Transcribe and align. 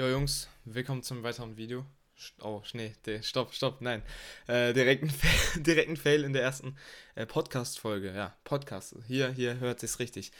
Jo 0.00 0.08
Jungs, 0.08 0.48
willkommen 0.64 1.02
zum 1.02 1.22
weiteren 1.22 1.58
Video. 1.58 1.84
Oh, 2.40 2.62
nee, 2.72 2.94
stopp, 3.20 3.52
stopp, 3.52 3.82
nein. 3.82 4.02
Äh, 4.46 4.72
direkten, 4.72 5.12
direkten 5.62 5.98
Fail 5.98 6.24
in 6.24 6.32
der 6.32 6.40
ersten 6.40 6.78
äh, 7.16 7.26
Podcast-Folge. 7.26 8.14
Ja, 8.14 8.34
Podcast. 8.44 8.96
Hier, 9.06 9.30
hier 9.30 9.60
hört 9.60 9.80
sich's 9.80 9.98
richtig. 9.98 10.32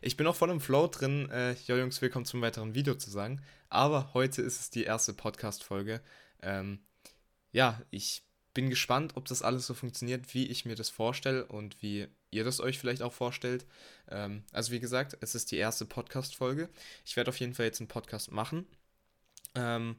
Ich 0.00 0.16
bin 0.16 0.26
auch 0.26 0.34
voll 0.34 0.48
im 0.48 0.62
Flow 0.62 0.86
drin, 0.86 1.28
äh, 1.28 1.52
jo 1.66 1.76
Jungs, 1.76 2.00
willkommen 2.00 2.24
zum 2.24 2.40
weiteren 2.40 2.74
Video 2.74 2.94
zu 2.94 3.10
sagen. 3.10 3.42
Aber 3.68 4.14
heute 4.14 4.40
ist 4.40 4.58
es 4.58 4.70
die 4.70 4.84
erste 4.84 5.12
Podcast-Folge. 5.12 6.00
Ähm, 6.40 6.78
ja, 7.50 7.82
ich 7.90 8.22
bin 8.54 8.70
gespannt, 8.70 9.12
ob 9.16 9.26
das 9.26 9.42
alles 9.42 9.66
so 9.66 9.74
funktioniert, 9.74 10.32
wie 10.32 10.46
ich 10.46 10.64
mir 10.64 10.74
das 10.74 10.88
vorstelle 10.88 11.44
und 11.44 11.82
wie 11.82 12.08
ihr 12.30 12.44
das 12.44 12.60
euch 12.60 12.78
vielleicht 12.78 13.02
auch 13.02 13.12
vorstellt. 13.12 13.66
Ähm, 14.08 14.44
also 14.52 14.72
wie 14.72 14.80
gesagt, 14.80 15.18
es 15.20 15.34
ist 15.34 15.50
die 15.50 15.58
erste 15.58 15.84
Podcast-Folge. 15.84 16.70
Ich 17.04 17.14
werde 17.16 17.28
auf 17.28 17.40
jeden 17.40 17.52
Fall 17.52 17.66
jetzt 17.66 17.82
einen 17.82 17.88
Podcast 17.88 18.32
machen. 18.32 18.66
Ähm, 19.54 19.96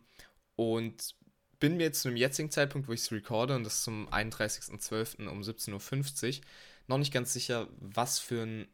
und 0.55 1.15
bin 1.59 1.77
mir 1.77 1.93
zu 1.93 2.09
dem 2.09 2.17
jetzigen 2.17 2.51
Zeitpunkt, 2.51 2.87
wo 2.87 2.93
ich 2.93 3.01
es 3.01 3.11
recorde, 3.11 3.55
und 3.55 3.63
das 3.63 3.75
ist 3.75 3.83
zum 3.83 4.09
31.12. 4.09 5.27
um 5.27 5.41
17.50 5.41 6.39
Uhr, 6.39 6.45
noch 6.87 6.97
nicht 6.97 7.13
ganz 7.13 7.33
sicher, 7.33 7.69
was 7.79 8.19
für 8.19 8.41
einen 8.41 8.67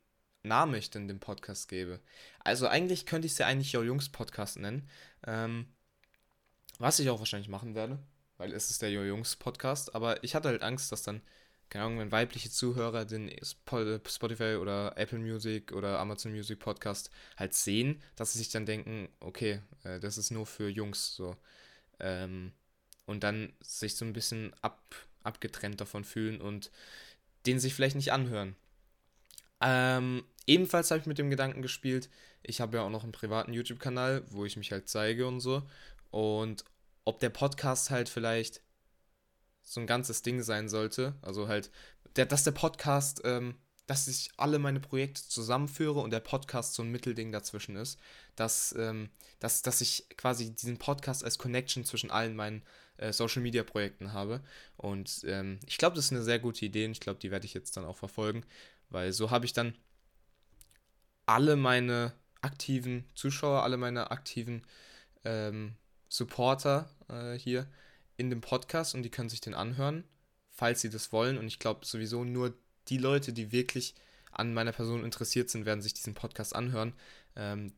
Namen 0.44 0.73
ich 0.76 0.90
denn 0.90 1.07
dem 1.07 1.20
Podcast 1.20 1.68
gebe. 1.68 1.99
Also 2.40 2.68
eigentlich 2.68 3.05
könnte 3.05 3.26
ich 3.26 3.34
es 3.34 3.38
ja 3.38 3.48
eigentlich 3.48 3.73
Jo 3.73 3.84
Jungs 3.84 4.09
Podcast 4.09 4.57
nennen. 4.57 4.90
Ähm, 5.27 5.68
was 6.80 6.99
ich 6.99 7.09
auch 7.09 7.20
wahrscheinlich 7.20 7.49
machen 7.49 7.76
werde, 7.76 7.99
weil 8.38 8.54
es 8.54 8.70
ist 8.71 8.82
der 8.82 8.90
Jo 8.91 9.04
Jungs 9.04 9.35
Podcast. 9.35 9.93
Aber 9.96 10.23
ich 10.23 10.34
hatte 10.34 10.48
halt 10.48 10.63
Angst, 10.63 10.91
dass 10.91 11.04
dann, 11.04 11.21
keine 11.70 11.86
Ahnung, 11.86 12.00
wenn 12.00 12.12
weibliche 12.12 12.50
Zuhörer 12.50 13.05
den 13.05 13.32
Spotify 13.44 14.58
oder 14.60 14.98
Apple 14.98 15.20
Music 15.20 15.72
oder 15.72 16.00
Amazon 16.00 16.32
Music 16.32 16.60
Podcast 16.60 17.12
halt 17.38 17.54
sehen, 17.54 18.02
dass 18.16 18.34
sie 18.34 18.40
sich 18.40 18.50
dann 18.50 18.66
denken, 18.66 19.10
okay, 19.20 19.62
äh, 19.84 20.00
das 20.00 20.18
ist 20.18 20.32
nur 20.32 20.46
für 20.46 20.70
Jungs 20.70 21.16
so. 21.16 21.36
Ähm, 22.00 22.54
und 23.05 23.24
dann 23.24 23.54
sich 23.62 23.96
so 23.96 24.05
ein 24.05 24.13
bisschen 24.13 24.54
ab, 24.62 24.96
abgetrennt 25.24 25.80
davon 25.82 26.04
fühlen 26.04 26.41
und 26.41 26.71
den 27.46 27.60
sich 27.60 27.74
vielleicht 27.74 27.96
nicht 27.96 28.12
anhören. 28.12 28.55
Ähm, 29.62 30.24
ebenfalls 30.48 30.91
habe 30.91 31.02
ich 31.02 31.08
mit 31.08 31.18
dem 31.18 31.30
Gedanken 31.30 31.62
gespielt, 31.62 32.10
ich 32.43 32.62
habe 32.62 32.77
ja 32.77 32.84
auch 32.84 32.90
noch 32.90 33.04
einen 33.04 33.12
privaten 33.12 33.54
YouTube-Kanal, 33.54 34.24
wo 34.30 34.46
ich 34.46 34.58
mich 34.58 34.71
halt 34.71 34.88
zeige 34.88 35.27
und 35.27 35.40
so. 35.40 35.63
Und 36.10 36.63
ob 37.05 37.20
der 37.20 37.30
Podcast 37.30 37.90
halt 37.90 38.10
vielleicht 38.10 38.62
so 39.70 39.79
ein 39.79 39.87
ganzes 39.87 40.23
Ding 40.23 40.41
sein 40.41 40.67
sollte. 40.67 41.13
Also 41.21 41.48
halt, 41.48 41.70
der, 42.15 42.25
dass 42.25 42.43
der 42.43 42.51
Podcast, 42.51 43.21
ähm, 43.23 43.53
dass 43.85 44.07
ich 44.07 44.31
alle 44.35 44.57
meine 44.57 44.79
Projekte 44.79 45.21
zusammenführe 45.27 45.99
und 45.99 46.09
der 46.09 46.21
Podcast 46.21 46.73
so 46.73 46.81
ein 46.81 46.91
Mittelding 46.91 47.31
dazwischen 47.31 47.75
ist. 47.75 47.99
Dass, 48.35 48.73
ähm, 48.77 49.09
dass, 49.40 49.62
dass 49.62 49.81
ich 49.81 50.07
quasi 50.17 50.55
diesen 50.55 50.77
Podcast 50.77 51.23
als 51.23 51.37
Connection 51.37 51.85
zwischen 51.85 52.09
allen 52.09 52.35
meinen 52.35 52.63
äh, 52.97 53.13
Social 53.13 53.43
Media 53.43 53.63
Projekten 53.63 54.12
habe. 54.12 54.41
Und 54.75 55.23
ähm, 55.25 55.59
ich 55.67 55.77
glaube, 55.77 55.95
das 55.95 56.05
ist 56.05 56.13
eine 56.13 56.23
sehr 56.23 56.40
gute 56.40 56.65
Idee 56.65 56.85
und 56.85 56.91
ich 56.91 56.99
glaube, 56.99 57.20
die 57.20 57.29
werde 57.29 57.45
ich 57.45 57.53
jetzt 57.53 57.77
dann 57.77 57.85
auch 57.85 57.97
verfolgen, 57.97 58.43
weil 58.90 59.13
so 59.13 59.29
habe 59.29 59.45
ich 59.45 59.53
dann 59.53 59.75
alle 61.27 61.55
meine 61.55 62.13
aktiven 62.41 63.05
Zuschauer, 63.13 63.62
alle 63.62 63.77
meine 63.77 64.09
aktiven 64.09 64.63
ähm, 65.25 65.75
Supporter 66.07 66.90
äh, 67.07 67.38
hier 67.38 67.67
in 68.19 68.29
dem 68.29 68.41
Podcast 68.41 68.94
und 68.94 69.03
die 69.03 69.09
können 69.09 69.29
sich 69.29 69.41
den 69.41 69.53
anhören, 69.53 70.03
falls 70.51 70.81
sie 70.81 70.89
das 70.89 71.12
wollen. 71.12 71.38
Und 71.38 71.47
ich 71.47 71.59
glaube 71.59 71.85
sowieso 71.85 72.23
nur 72.23 72.53
die 72.89 72.97
Leute, 72.97 73.34
die 73.34 73.51
wirklich 73.51 73.95
an 74.31 74.53
meiner 74.53 74.73
Person 74.73 75.03
interessiert 75.03 75.50
sind, 75.50 75.66
werden 75.66 75.81
sich 75.81 75.94
diesen 75.94 76.13
Podcast 76.13 76.56
anhören. 76.56 76.94
Ähm, 77.35 77.73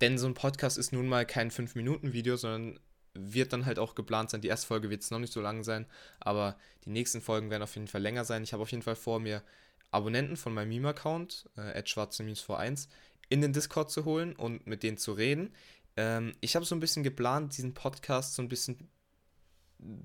denn 0.00 0.18
so 0.18 0.26
ein 0.26 0.34
Podcast 0.34 0.78
ist 0.78 0.92
nun 0.92 1.06
mal 1.06 1.26
kein 1.26 1.50
5-Minuten-Video, 1.50 2.36
sondern 2.36 2.80
wird 3.14 3.52
dann 3.52 3.66
halt 3.66 3.78
auch 3.78 3.94
geplant 3.94 4.30
sein. 4.30 4.40
Die 4.40 4.48
erste 4.48 4.66
Folge 4.66 4.90
wird 4.90 5.02
es 5.02 5.10
noch 5.10 5.18
nicht 5.18 5.32
so 5.32 5.40
lang 5.40 5.62
sein, 5.62 5.86
aber 6.18 6.56
die 6.84 6.90
nächsten 6.90 7.20
Folgen 7.20 7.50
werden 7.50 7.62
auf 7.62 7.74
jeden 7.74 7.86
Fall 7.86 8.00
länger 8.00 8.24
sein. 8.24 8.42
Ich 8.42 8.52
habe 8.52 8.62
auf 8.62 8.70
jeden 8.70 8.82
Fall 8.82 8.96
vor, 8.96 9.20
mir 9.20 9.42
Abonnenten 9.90 10.36
von 10.36 10.54
meinem 10.54 10.70
Meme-Account, 10.70 11.50
äh, 11.56 11.86
schwarze-v1, 11.86 12.88
in 13.28 13.42
den 13.42 13.52
Discord 13.52 13.90
zu 13.90 14.06
holen 14.06 14.34
und 14.34 14.66
mit 14.66 14.82
denen 14.82 14.96
zu 14.96 15.12
reden. 15.12 15.54
Ähm, 15.96 16.32
ich 16.40 16.56
habe 16.56 16.64
so 16.64 16.74
ein 16.74 16.80
bisschen 16.80 17.02
geplant, 17.02 17.56
diesen 17.56 17.74
Podcast 17.74 18.34
so 18.34 18.42
ein 18.42 18.48
bisschen 18.48 18.88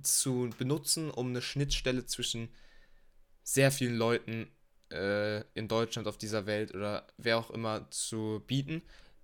zu 0.02 0.50
benutzen, 0.58 1.10
um 1.12 1.30
eine 1.30 1.42
Schnittstelle 1.42 2.06
zwischen 2.06 2.50
sehr 3.44 3.72
vielen 3.72 3.96
Leuten 3.96 4.48
äh, 4.92 5.42
in 5.54 5.68
Deutschland, 5.68 6.08
auf 6.08 6.18
dieser 6.18 6.46
Welt 6.46 6.74
oder 6.74 7.08
wer 7.18 7.38
auch 7.38 7.50
immer 7.52 7.90
zu 7.92 8.44
bieten. 8.48 8.82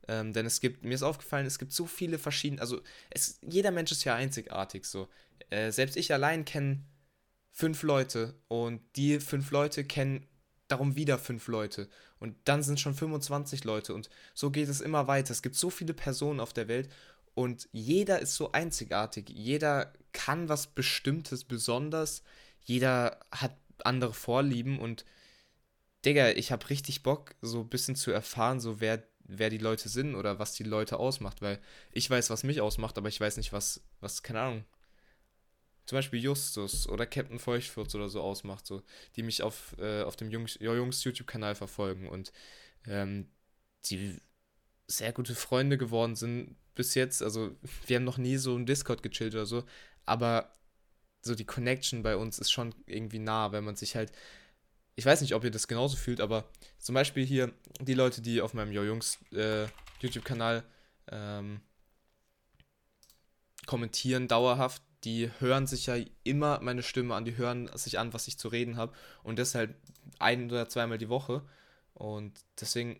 Ähm, 0.07 0.33
denn 0.33 0.45
es 0.45 0.59
gibt, 0.59 0.83
mir 0.83 0.95
ist 0.95 1.03
aufgefallen, 1.03 1.45
es 1.45 1.59
gibt 1.59 1.71
so 1.71 1.85
viele 1.85 2.19
verschiedene, 2.19 2.61
also 2.61 2.81
es, 3.09 3.39
jeder 3.41 3.71
Mensch 3.71 3.91
ist 3.91 4.03
ja 4.03 4.15
einzigartig 4.15 4.85
so. 4.85 5.07
Äh, 5.49 5.71
selbst 5.71 5.95
ich 5.95 6.11
allein 6.11 6.45
kenne 6.45 6.83
fünf 7.51 7.83
Leute 7.83 8.35
und 8.47 8.81
die 8.95 9.19
fünf 9.19 9.51
Leute 9.51 9.85
kennen 9.85 10.27
darum 10.67 10.95
wieder 10.95 11.19
fünf 11.19 11.47
Leute 11.47 11.87
und 12.19 12.35
dann 12.45 12.63
sind 12.63 12.79
schon 12.79 12.95
25 12.95 13.63
Leute 13.63 13.93
und 13.93 14.09
so 14.33 14.51
geht 14.51 14.69
es 14.69 14.81
immer 14.81 15.07
weiter. 15.07 15.31
Es 15.31 15.41
gibt 15.41 15.55
so 15.55 15.69
viele 15.69 15.93
Personen 15.93 16.39
auf 16.39 16.53
der 16.53 16.67
Welt 16.67 16.89
und 17.35 17.67
jeder 17.71 18.19
ist 18.19 18.35
so 18.35 18.51
einzigartig. 18.51 19.29
Jeder 19.29 19.93
kann 20.11 20.49
was 20.49 20.67
Bestimmtes 20.67 21.43
besonders. 21.43 22.23
Jeder 22.61 23.19
hat 23.31 23.55
andere 23.83 24.13
Vorlieben 24.13 24.79
und 24.79 25.05
Digga, 26.05 26.31
ich 26.31 26.51
habe 26.51 26.69
richtig 26.69 27.03
Bock, 27.03 27.35
so 27.41 27.61
ein 27.61 27.69
bisschen 27.69 27.95
zu 27.95 28.11
erfahren, 28.11 28.59
so 28.59 28.79
wer, 28.81 29.03
wer 29.23 29.49
die 29.49 29.57
Leute 29.57 29.89
sind 29.89 30.15
oder 30.15 30.37
was 30.37 30.53
die 30.53 30.63
Leute 30.63 30.99
ausmacht, 30.99 31.41
weil 31.41 31.59
ich 31.91 32.09
weiß, 32.09 32.29
was 32.29 32.43
mich 32.43 32.61
ausmacht, 32.61 32.97
aber 32.97 33.07
ich 33.07 33.19
weiß 33.19 33.37
nicht, 33.37 33.53
was, 33.53 33.81
was, 34.01 34.21
keine 34.21 34.41
Ahnung, 34.41 34.65
zum 35.85 35.97
Beispiel 35.97 36.19
Justus 36.19 36.87
oder 36.87 37.05
Captain 37.05 37.39
Feuchtfurz 37.39 37.95
oder 37.95 38.09
so 38.09 38.21
ausmacht, 38.21 38.65
so, 38.67 38.83
die 39.15 39.23
mich 39.23 39.43
auf, 39.43 39.75
äh, 39.79 40.03
auf 40.03 40.15
dem 40.15 40.29
Jungs, 40.29 40.57
Jungs 40.59 41.03
YouTube-Kanal 41.03 41.55
verfolgen 41.55 42.07
und 42.07 42.31
ähm, 42.85 43.29
die 43.85 44.17
sehr 44.87 45.13
gute 45.13 45.35
Freunde 45.35 45.77
geworden 45.77 46.15
sind 46.15 46.55
bis 46.75 46.95
jetzt. 46.95 47.21
Also, 47.21 47.55
wir 47.87 47.97
haben 47.97 48.03
noch 48.03 48.17
nie 48.17 48.37
so 48.37 48.55
im 48.55 48.65
Discord 48.65 49.03
gechillt 49.03 49.33
oder 49.33 49.45
so, 49.45 49.63
aber 50.05 50.55
so 51.21 51.35
die 51.35 51.45
Connection 51.45 52.03
bei 52.03 52.17
uns 52.17 52.39
ist 52.39 52.51
schon 52.51 52.75
irgendwie 52.85 53.19
nah, 53.19 53.51
wenn 53.51 53.63
man 53.63 53.75
sich 53.75 53.95
halt. 53.95 54.11
Ich 54.95 55.05
weiß 55.05 55.21
nicht, 55.21 55.33
ob 55.33 55.43
ihr 55.43 55.49
das 55.49 55.67
genauso 55.67 55.97
fühlt, 55.97 56.21
aber 56.21 56.47
zum 56.77 56.93
Beispiel 56.93 57.25
hier 57.25 57.51
die 57.79 57.95
Leute, 57.95 58.21
die 58.21 58.41
auf 58.41 58.53
meinem 58.53 58.71
Jo-Jungs 58.71 59.17
äh, 59.31 59.65
YouTube-Kanal 60.01 60.63
ähm, 61.11 61.61
kommentieren 63.65 64.27
dauerhaft, 64.27 64.83
die 65.03 65.31
hören 65.39 65.67
sich 65.67 65.87
ja 65.87 65.95
immer 66.23 66.59
meine 66.61 66.83
Stimme 66.83 67.15
an, 67.15 67.25
die 67.25 67.37
hören 67.37 67.69
sich 67.75 67.99
an, 67.99 68.13
was 68.13 68.27
ich 68.27 68.37
zu 68.37 68.47
reden 68.47 68.77
habe. 68.77 68.93
Und 69.23 69.39
das 69.39 69.55
halt 69.55 69.75
ein 70.19 70.49
oder 70.49 70.69
zweimal 70.69 70.97
die 70.97 71.09
Woche. 71.09 71.43
Und 71.93 72.33
deswegen 72.59 72.99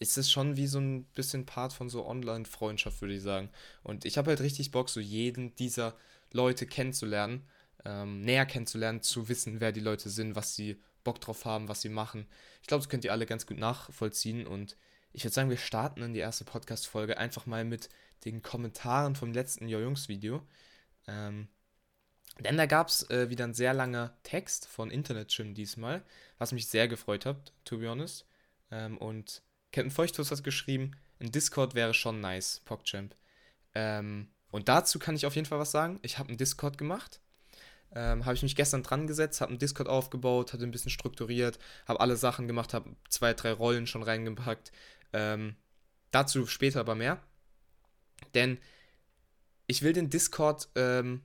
ist 0.00 0.16
es 0.16 0.30
schon 0.30 0.56
wie 0.56 0.66
so 0.66 0.80
ein 0.80 1.04
bisschen 1.14 1.46
Part 1.46 1.74
von 1.74 1.90
so 1.90 2.06
Online-Freundschaft, 2.06 3.02
würde 3.02 3.14
ich 3.14 3.22
sagen. 3.22 3.50
Und 3.82 4.06
ich 4.06 4.16
habe 4.18 4.30
halt 4.30 4.40
richtig 4.40 4.70
Bock, 4.70 4.88
so 4.88 4.98
jeden 4.98 5.54
dieser 5.56 5.94
Leute 6.32 6.66
kennenzulernen, 6.66 7.46
ähm, 7.84 8.22
näher 8.22 8.46
kennenzulernen, 8.46 9.02
zu 9.02 9.28
wissen, 9.28 9.60
wer 9.60 9.72
die 9.72 9.80
Leute 9.80 10.08
sind, 10.08 10.34
was 10.34 10.56
sie 10.56 10.80
Bock 11.04 11.20
drauf 11.20 11.44
haben, 11.44 11.68
was 11.68 11.82
sie 11.82 11.90
machen. 11.90 12.26
Ich 12.62 12.66
glaube, 12.66 12.80
das 12.82 12.88
könnt 12.88 13.04
ihr 13.04 13.12
alle 13.12 13.26
ganz 13.26 13.46
gut 13.46 13.58
nachvollziehen. 13.58 14.46
Und 14.46 14.76
ich 15.12 15.24
würde 15.24 15.34
sagen, 15.34 15.50
wir 15.50 15.58
starten 15.58 16.02
in 16.02 16.14
die 16.14 16.20
erste 16.20 16.44
Podcast-Folge 16.44 17.18
einfach 17.18 17.44
mal 17.44 17.66
mit 17.66 17.90
den 18.24 18.40
Kommentaren 18.42 19.16
vom 19.16 19.34
letzten 19.34 19.68
Jo-Jungs-Video. 19.68 20.46
Ähm, 21.08 21.48
denn 22.38 22.56
da 22.56 22.64
gab 22.64 22.88
es 22.88 23.08
äh, 23.10 23.28
wieder 23.28 23.44
ein 23.44 23.54
sehr 23.54 23.74
langer 23.74 24.16
Text 24.22 24.66
von 24.66 24.90
Internet-Chim 24.90 25.52
diesmal, 25.52 26.02
was 26.38 26.52
mich 26.52 26.68
sehr 26.68 26.88
gefreut 26.88 27.26
hat, 27.26 27.52
to 27.66 27.76
be 27.76 27.88
honest. 27.88 28.26
Ähm, 28.70 28.96
und 28.96 29.42
Captain 29.72 29.90
Feuchtus 29.90 30.30
hat 30.30 30.42
geschrieben, 30.44 30.92
ein 31.20 31.30
Discord 31.30 31.74
wäre 31.74 31.94
schon 31.94 32.20
nice, 32.20 32.60
PogChamp. 32.64 33.14
Ähm, 33.74 34.28
und 34.50 34.68
dazu 34.68 34.98
kann 34.98 35.14
ich 35.14 35.26
auf 35.26 35.36
jeden 35.36 35.46
Fall 35.46 35.58
was 35.58 35.70
sagen. 35.70 36.00
Ich 36.02 36.18
habe 36.18 36.28
einen 36.28 36.38
Discord 36.38 36.76
gemacht. 36.76 37.20
Ähm, 37.92 38.24
habe 38.24 38.34
ich 38.34 38.42
mich 38.42 38.56
gestern 38.56 38.82
dran 38.82 39.06
gesetzt, 39.06 39.40
habe 39.40 39.50
einen 39.50 39.58
Discord 39.58 39.88
aufgebaut, 39.88 40.52
hatte 40.52 40.64
ein 40.64 40.70
bisschen 40.70 40.92
strukturiert, 40.92 41.58
habe 41.86 42.00
alle 42.00 42.16
Sachen 42.16 42.46
gemacht, 42.46 42.72
habe 42.72 42.94
zwei, 43.08 43.34
drei 43.34 43.52
Rollen 43.52 43.86
schon 43.86 44.02
reingepackt. 44.02 44.70
Ähm, 45.12 45.56
dazu 46.12 46.46
später 46.46 46.80
aber 46.80 46.94
mehr. 46.94 47.20
Denn 48.34 48.58
ich 49.66 49.82
will 49.82 49.92
den 49.92 50.10
Discord 50.10 50.68
ähm, 50.76 51.22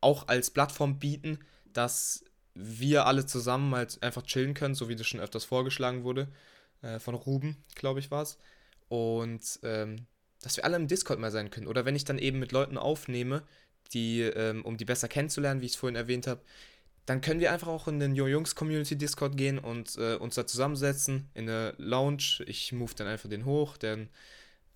auch 0.00 0.28
als 0.28 0.50
Plattform 0.50 0.98
bieten, 0.98 1.38
dass 1.72 2.24
wir 2.54 3.06
alle 3.06 3.26
zusammen 3.26 3.74
halt 3.74 4.00
einfach 4.02 4.22
chillen 4.22 4.54
können, 4.54 4.74
so 4.74 4.88
wie 4.88 4.96
das 4.96 5.06
schon 5.06 5.20
öfters 5.20 5.44
vorgeschlagen 5.44 6.04
wurde. 6.04 6.28
Äh, 6.84 6.98
von 7.00 7.14
Ruben, 7.14 7.56
glaube 7.74 8.00
ich, 8.00 8.10
war 8.10 8.22
es. 8.22 8.38
Und 8.88 9.58
ähm, 9.62 10.06
dass 10.42 10.56
wir 10.56 10.64
alle 10.64 10.76
im 10.76 10.88
Discord 10.88 11.18
mal 11.18 11.30
sein 11.30 11.50
können. 11.50 11.66
Oder 11.66 11.86
wenn 11.86 11.96
ich 11.96 12.04
dann 12.04 12.18
eben 12.18 12.38
mit 12.38 12.52
Leuten 12.52 12.76
aufnehme, 12.76 13.42
die, 13.92 14.20
ähm, 14.20 14.64
um 14.64 14.76
die 14.76 14.84
besser 14.84 15.08
kennenzulernen, 15.08 15.62
wie 15.62 15.66
ich 15.66 15.72
es 15.72 15.78
vorhin 15.78 15.96
erwähnt 15.96 16.26
habe, 16.26 16.42
dann 17.06 17.20
können 17.20 17.40
wir 17.40 17.52
einfach 17.52 17.68
auch 17.68 17.88
in 17.88 18.00
den 18.00 18.14
Jo 18.14 18.26
Jungs 18.26 18.54
Community 18.54 18.96
Discord 18.96 19.36
gehen 19.36 19.58
und 19.58 19.96
äh, 19.96 20.16
uns 20.16 20.34
da 20.34 20.46
zusammensetzen 20.46 21.30
in 21.34 21.48
eine 21.48 21.74
Lounge. 21.78 22.44
Ich 22.46 22.72
move 22.72 22.94
dann 22.94 23.06
einfach 23.06 23.28
den 23.28 23.44
hoch, 23.46 23.76
dann 23.76 24.10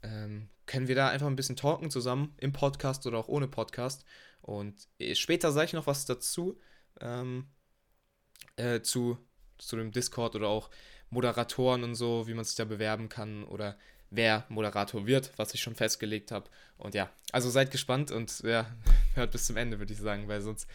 ähm, 0.02 0.48
können 0.66 0.88
wir 0.88 0.94
da 0.94 1.08
einfach 1.08 1.26
ein 1.26 1.36
bisschen 1.36 1.56
talken 1.56 1.90
zusammen, 1.90 2.34
im 2.38 2.52
Podcast 2.52 3.06
oder 3.06 3.18
auch 3.18 3.28
ohne 3.28 3.48
Podcast. 3.48 4.04
Und 4.40 4.88
äh, 4.98 5.14
später 5.14 5.52
sage 5.52 5.66
ich 5.66 5.72
noch 5.74 5.86
was 5.86 6.06
dazu, 6.06 6.58
ähm, 7.00 7.48
äh, 8.56 8.80
zu, 8.80 9.18
zu 9.58 9.76
dem 9.76 9.92
Discord 9.92 10.34
oder 10.36 10.48
auch 10.48 10.70
Moderatoren 11.10 11.84
und 11.84 11.94
so, 11.94 12.26
wie 12.26 12.34
man 12.34 12.44
sich 12.44 12.56
da 12.56 12.64
bewerben 12.64 13.08
kann 13.08 13.44
oder 13.44 13.76
wer 14.10 14.44
Moderator 14.48 15.06
wird, 15.06 15.32
was 15.36 15.54
ich 15.54 15.60
schon 15.60 15.74
festgelegt 15.74 16.30
habe. 16.30 16.48
Und 16.76 16.94
ja, 16.94 17.10
also 17.32 17.50
seid 17.50 17.70
gespannt 17.70 18.10
und 18.10 18.40
ja, 18.40 18.66
hört 19.14 19.32
bis 19.32 19.46
zum 19.46 19.56
Ende, 19.56 19.78
würde 19.78 19.92
ich 19.92 19.98
sagen, 19.98 20.28
weil 20.28 20.40
sonst 20.40 20.66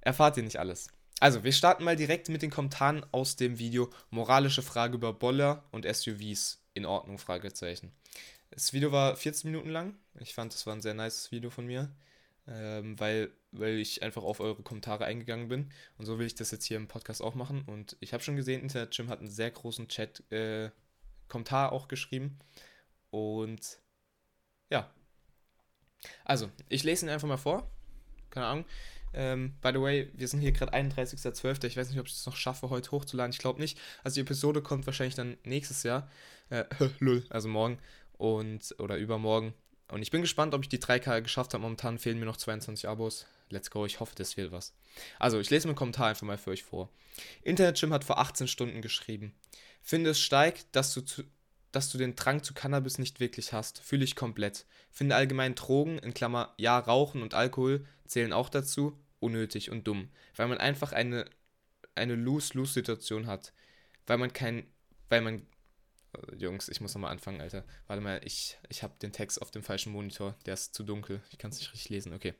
erfahrt 0.00 0.36
ihr 0.36 0.42
nicht 0.42 0.58
alles. 0.58 0.88
Also, 1.20 1.44
wir 1.44 1.52
starten 1.52 1.84
mal 1.84 1.96
direkt 1.96 2.28
mit 2.28 2.42
den 2.42 2.50
Kommentaren 2.50 3.06
aus 3.12 3.36
dem 3.36 3.58
Video 3.58 3.88
Moralische 4.10 4.62
Frage 4.62 4.96
über 4.96 5.12
Boller 5.12 5.64
und 5.70 5.86
SUVs. 5.86 6.60
In 6.74 6.86
Ordnung, 6.86 7.18
Fragezeichen. 7.18 7.92
Das 8.50 8.72
Video 8.72 8.90
war 8.90 9.16
14 9.16 9.50
Minuten 9.50 9.70
lang. 9.70 9.94
Ich 10.18 10.34
fand, 10.34 10.52
das 10.52 10.66
war 10.66 10.74
ein 10.74 10.82
sehr 10.82 10.94
nice 10.94 11.30
Video 11.30 11.50
von 11.50 11.66
mir, 11.66 11.88
ähm, 12.46 12.98
weil, 13.00 13.30
weil 13.52 13.78
ich 13.78 14.02
einfach 14.02 14.22
auf 14.22 14.40
eure 14.40 14.62
Kommentare 14.62 15.04
eingegangen 15.04 15.48
bin. 15.48 15.70
Und 15.98 16.06
so 16.06 16.18
will 16.18 16.26
ich 16.26 16.34
das 16.34 16.50
jetzt 16.50 16.64
hier 16.64 16.76
im 16.76 16.88
Podcast 16.88 17.22
auch 17.22 17.34
machen. 17.34 17.64
Und 17.66 17.96
ich 18.00 18.12
habe 18.12 18.22
schon 18.22 18.36
gesehen, 18.36 18.62
Internet 18.62 18.96
Jim 18.96 19.08
hat 19.08 19.20
einen 19.20 19.30
sehr 19.30 19.50
großen 19.50 19.88
Chat, 19.88 20.30
äh, 20.30 20.70
Kommentar 21.28 21.72
auch 21.72 21.88
geschrieben. 21.88 22.38
Und 23.10 23.80
ja. 24.70 24.92
Also, 26.24 26.50
ich 26.68 26.84
lese 26.84 27.06
ihn 27.06 27.10
einfach 27.10 27.28
mal 27.28 27.36
vor. 27.36 27.70
Keine 28.30 28.46
Ahnung. 28.46 28.64
Ähm, 29.14 29.54
by 29.60 29.70
the 29.72 29.80
way, 29.80 30.10
wir 30.14 30.26
sind 30.26 30.40
hier 30.40 30.52
gerade 30.52 30.74
31.12. 30.74 31.66
Ich 31.66 31.76
weiß 31.76 31.88
nicht, 31.88 32.00
ob 32.00 32.06
ich 32.06 32.14
es 32.14 32.26
noch 32.26 32.36
schaffe, 32.36 32.68
heute 32.68 32.90
hochzuladen. 32.90 33.32
Ich 33.32 33.38
glaube 33.38 33.60
nicht. 33.60 33.78
Also 34.02 34.16
die 34.16 34.22
Episode 34.22 34.60
kommt 34.60 34.86
wahrscheinlich 34.86 35.14
dann 35.14 35.36
nächstes 35.44 35.84
Jahr. 35.84 36.10
Äh, 36.50 36.64
also 37.30 37.48
morgen 37.48 37.78
und 38.18 38.74
oder 38.78 38.96
übermorgen. 38.96 39.54
Und 39.88 40.02
ich 40.02 40.10
bin 40.10 40.22
gespannt, 40.22 40.54
ob 40.54 40.62
ich 40.62 40.68
die 40.68 40.78
3K 40.78 41.20
geschafft 41.20 41.52
habe. 41.54 41.62
Momentan 41.62 41.98
fehlen 41.98 42.18
mir 42.18 42.24
noch 42.24 42.36
22 42.36 42.88
Abos. 42.88 43.26
Let's 43.50 43.70
go, 43.70 43.84
ich 43.84 44.00
hoffe, 44.00 44.14
das 44.16 44.36
wird 44.36 44.50
was. 44.50 44.72
Also, 45.18 45.38
ich 45.38 45.50
lese 45.50 45.68
mir 45.68 45.74
Kommentar 45.74 46.08
einfach 46.08 46.26
mal 46.26 46.38
für 46.38 46.50
euch 46.50 46.62
vor. 46.62 46.88
Internet 47.42 47.80
Jim 47.80 47.92
hat 47.92 48.04
vor 48.04 48.18
18 48.18 48.48
Stunden 48.48 48.80
geschrieben. 48.82 49.34
Finde 49.82 50.10
es 50.10 50.20
steigt, 50.20 50.66
dass 50.72 50.94
du, 50.94 51.02
zu, 51.02 51.24
dass 51.70 51.90
du 51.90 51.98
den 51.98 52.16
Drang 52.16 52.42
zu 52.42 52.54
Cannabis 52.54 52.98
nicht 52.98 53.20
wirklich 53.20 53.52
hast. 53.52 53.80
Fühle 53.80 54.04
ich 54.04 54.16
komplett. 54.16 54.64
Finde 54.90 55.16
allgemein 55.16 55.54
Drogen, 55.54 55.98
in 55.98 56.14
Klammer, 56.14 56.54
ja, 56.56 56.78
Rauchen 56.78 57.22
und 57.22 57.34
Alkohol 57.34 57.84
zählen 58.06 58.32
auch 58.32 58.48
dazu, 58.48 58.98
unnötig 59.20 59.70
und 59.70 59.86
dumm, 59.86 60.08
weil 60.36 60.48
man 60.48 60.58
einfach 60.58 60.92
eine, 60.92 61.26
eine 61.94 62.14
Lose-Lose-Situation 62.14 63.26
hat. 63.26 63.52
Weil 64.06 64.18
man 64.18 64.32
kein, 64.32 64.66
weil 65.08 65.20
man, 65.20 65.46
Jungs, 66.36 66.68
ich 66.68 66.80
muss 66.80 66.94
nochmal 66.94 67.12
anfangen, 67.12 67.40
Alter. 67.40 67.64
Warte 67.86 68.02
mal, 68.02 68.20
ich, 68.24 68.58
ich 68.68 68.82
habe 68.82 68.94
den 69.00 69.12
Text 69.12 69.40
auf 69.40 69.50
dem 69.50 69.62
falschen 69.62 69.92
Monitor, 69.92 70.34
der 70.46 70.54
ist 70.54 70.74
zu 70.74 70.82
dunkel, 70.82 71.20
ich 71.30 71.38
kann 71.38 71.50
es 71.50 71.58
nicht 71.58 71.72
richtig 71.72 71.90
lesen, 71.90 72.12
okay. 72.12 72.34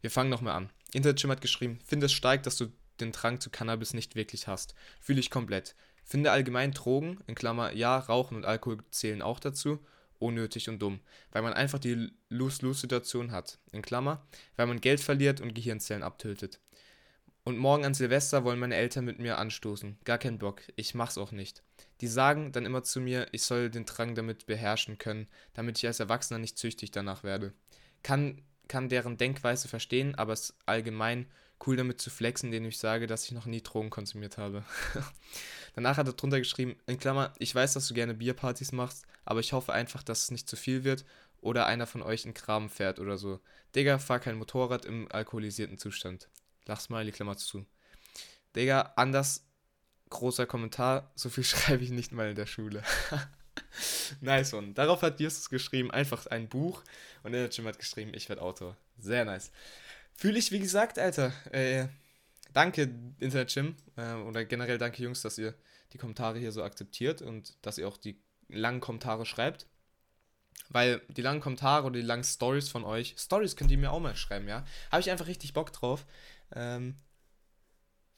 Wir 0.00 0.10
fangen 0.10 0.30
nochmal 0.30 0.54
an. 0.54 0.70
Internet 0.92 1.24
hat 1.24 1.40
geschrieben, 1.40 1.78
finde 1.84 2.06
es 2.06 2.12
steigt, 2.12 2.46
dass 2.46 2.56
du 2.56 2.66
den 3.00 3.12
Drang 3.12 3.40
zu 3.40 3.50
Cannabis 3.50 3.94
nicht 3.94 4.14
wirklich 4.14 4.48
hast. 4.48 4.74
Fühle 5.00 5.20
ich 5.20 5.30
komplett. 5.30 5.74
Finde 6.04 6.30
allgemein 6.30 6.72
Drogen, 6.72 7.18
in 7.26 7.34
Klammer, 7.34 7.72
ja, 7.72 7.98
Rauchen 7.98 8.36
und 8.36 8.44
Alkohol 8.44 8.78
zählen 8.90 9.22
auch 9.22 9.40
dazu, 9.40 9.84
unnötig 10.18 10.68
und 10.68 10.80
dumm, 10.80 11.00
weil 11.32 11.42
man 11.42 11.52
einfach 11.52 11.78
die 11.78 12.10
Lose-Lose-Situation 12.28 13.32
hat, 13.32 13.58
in 13.72 13.82
Klammer, 13.82 14.26
weil 14.56 14.66
man 14.66 14.80
Geld 14.80 15.00
verliert 15.00 15.40
und 15.40 15.54
Gehirnzellen 15.54 16.02
abtötet. 16.02 16.60
Und 17.44 17.58
morgen 17.58 17.84
an 17.84 17.94
Silvester 17.94 18.44
wollen 18.44 18.58
meine 18.58 18.74
Eltern 18.74 19.04
mit 19.04 19.20
mir 19.20 19.38
anstoßen. 19.38 19.98
Gar 20.04 20.18
kein 20.18 20.38
Bock, 20.38 20.62
ich 20.74 20.94
mach's 20.94 21.18
auch 21.18 21.32
nicht. 21.32 21.62
Die 22.00 22.08
sagen 22.08 22.52
dann 22.52 22.66
immer 22.66 22.82
zu 22.82 23.00
mir, 23.00 23.28
ich 23.32 23.42
soll 23.42 23.70
den 23.70 23.86
Drang 23.86 24.14
damit 24.14 24.46
beherrschen 24.46 24.98
können, 24.98 25.28
damit 25.54 25.78
ich 25.78 25.86
als 25.86 26.00
Erwachsener 26.00 26.38
nicht 26.38 26.58
züchtig 26.58 26.90
danach 26.90 27.22
werde. 27.22 27.52
Kann, 28.02 28.42
kann 28.68 28.88
deren 28.88 29.16
Denkweise 29.16 29.68
verstehen, 29.68 30.14
aber 30.14 30.34
es 30.34 30.50
ist 30.50 30.54
allgemein 30.66 31.26
cool 31.66 31.76
damit 31.76 32.00
zu 32.00 32.10
flexen, 32.10 32.46
indem 32.46 32.66
ich 32.66 32.78
sage, 32.78 33.06
dass 33.06 33.24
ich 33.24 33.32
noch 33.32 33.46
nie 33.46 33.62
Drogen 33.62 33.90
konsumiert 33.90 34.36
habe. 34.36 34.64
Danach 35.74 35.96
hat 35.96 36.06
er 36.06 36.12
drunter 36.12 36.38
geschrieben, 36.38 36.76
in 36.86 36.98
Klammer, 36.98 37.32
ich 37.38 37.54
weiß, 37.54 37.72
dass 37.72 37.88
du 37.88 37.94
gerne 37.94 38.14
Bierpartys 38.14 38.72
machst, 38.72 39.06
aber 39.24 39.40
ich 39.40 39.52
hoffe 39.52 39.72
einfach, 39.72 40.02
dass 40.02 40.24
es 40.24 40.30
nicht 40.30 40.48
zu 40.48 40.56
viel 40.56 40.84
wird 40.84 41.04
oder 41.40 41.66
einer 41.66 41.86
von 41.86 42.02
euch 42.02 42.24
in 42.24 42.34
Kram 42.34 42.68
fährt 42.68 42.98
oder 42.98 43.16
so. 43.16 43.40
Digga, 43.74 43.98
fahr 43.98 44.20
kein 44.20 44.36
Motorrad 44.36 44.84
im 44.84 45.10
alkoholisierten 45.10 45.78
Zustand. 45.78 46.28
Lach 46.66 46.80
Smiley, 46.80 47.12
Klammer 47.12 47.36
zu. 47.36 47.64
Digga, 48.54 48.92
anders 48.96 49.46
großer 50.10 50.46
Kommentar, 50.46 51.10
so 51.14 51.28
viel 51.28 51.44
schreibe 51.44 51.84
ich 51.84 51.90
nicht 51.90 52.12
mal 52.12 52.30
in 52.30 52.36
der 52.36 52.46
Schule. 52.46 52.82
nice 54.20 54.54
one. 54.54 54.72
Darauf 54.72 55.02
hat 55.02 55.20
Justus 55.20 55.50
geschrieben, 55.50 55.90
einfach 55.90 56.26
ein 56.26 56.48
Buch 56.48 56.82
und 57.22 57.32
der 57.32 57.48
Jim 57.48 57.66
hat 57.66 57.78
geschrieben, 57.78 58.12
ich 58.14 58.28
werde 58.28 58.42
Autor. 58.42 58.76
Sehr 58.98 59.24
nice. 59.24 59.50
Fühle 60.14 60.38
ich, 60.38 60.50
wie 60.52 60.60
gesagt, 60.60 60.98
Alter. 60.98 61.32
Äh, 61.52 61.88
danke, 62.52 62.90
Internet 63.18 63.54
Jim. 63.54 63.76
Äh, 63.96 64.14
oder 64.14 64.44
generell 64.44 64.78
danke, 64.78 65.02
Jungs, 65.02 65.22
dass 65.22 65.38
ihr 65.38 65.54
die 65.92 65.98
Kommentare 65.98 66.38
hier 66.38 66.52
so 66.52 66.62
akzeptiert 66.62 67.22
und 67.22 67.54
dass 67.62 67.78
ihr 67.78 67.86
auch 67.86 67.96
die 67.96 68.18
langen 68.48 68.80
Kommentare 68.80 69.26
schreibt. 69.26 69.66
Weil 70.68 71.00
die 71.08 71.22
langen 71.22 71.40
Kommentare 71.40 71.86
oder 71.86 72.00
die 72.00 72.06
langen 72.06 72.24
Stories 72.24 72.68
von 72.68 72.84
euch, 72.84 73.14
Stories 73.18 73.56
könnt 73.56 73.70
ihr 73.70 73.78
mir 73.78 73.92
auch 73.92 74.00
mal 74.00 74.16
schreiben, 74.16 74.48
ja. 74.48 74.64
Habe 74.90 75.00
ich 75.00 75.10
einfach 75.10 75.26
richtig 75.26 75.52
Bock 75.52 75.72
drauf. 75.72 76.06
Ähm, 76.54 76.96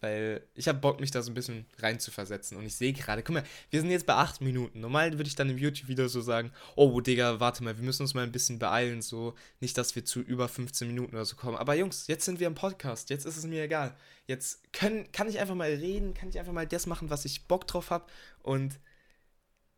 weil 0.00 0.46
ich 0.54 0.68
habe 0.68 0.78
Bock, 0.78 1.00
mich 1.00 1.10
da 1.10 1.22
so 1.22 1.30
ein 1.30 1.34
bisschen 1.34 1.66
rein 1.78 1.98
zu 1.98 2.10
versetzen. 2.10 2.56
Und 2.56 2.64
ich 2.64 2.76
sehe 2.76 2.92
gerade, 2.92 3.22
guck 3.22 3.34
mal, 3.34 3.44
wir 3.70 3.80
sind 3.80 3.90
jetzt 3.90 4.06
bei 4.06 4.14
8 4.14 4.40
Minuten. 4.40 4.80
Normal 4.80 5.12
würde 5.12 5.28
ich 5.28 5.34
dann 5.34 5.50
im 5.50 5.58
YouTube-Video 5.58 6.08
so 6.08 6.20
sagen, 6.20 6.52
oh, 6.76 7.00
Digga, 7.00 7.40
warte 7.40 7.64
mal, 7.64 7.76
wir 7.76 7.84
müssen 7.84 8.02
uns 8.02 8.14
mal 8.14 8.22
ein 8.22 8.32
bisschen 8.32 8.58
beeilen. 8.58 9.02
So, 9.02 9.34
nicht, 9.60 9.76
dass 9.76 9.96
wir 9.96 10.04
zu 10.04 10.20
über 10.20 10.48
15 10.48 10.86
Minuten 10.86 11.14
oder 11.14 11.24
so 11.24 11.36
kommen. 11.36 11.56
Aber 11.56 11.74
Jungs, 11.74 12.06
jetzt 12.06 12.24
sind 12.24 12.38
wir 12.40 12.46
im 12.46 12.54
Podcast. 12.54 13.10
Jetzt 13.10 13.26
ist 13.26 13.36
es 13.36 13.44
mir 13.44 13.64
egal. 13.64 13.96
Jetzt 14.26 14.72
können, 14.72 15.10
kann 15.10 15.28
ich 15.28 15.40
einfach 15.40 15.54
mal 15.54 15.70
reden, 15.70 16.14
kann 16.14 16.28
ich 16.28 16.38
einfach 16.38 16.52
mal 16.52 16.66
das 16.66 16.86
machen, 16.86 17.10
was 17.10 17.24
ich 17.24 17.46
Bock 17.46 17.66
drauf 17.66 17.90
habe. 17.90 18.06
Und 18.42 18.78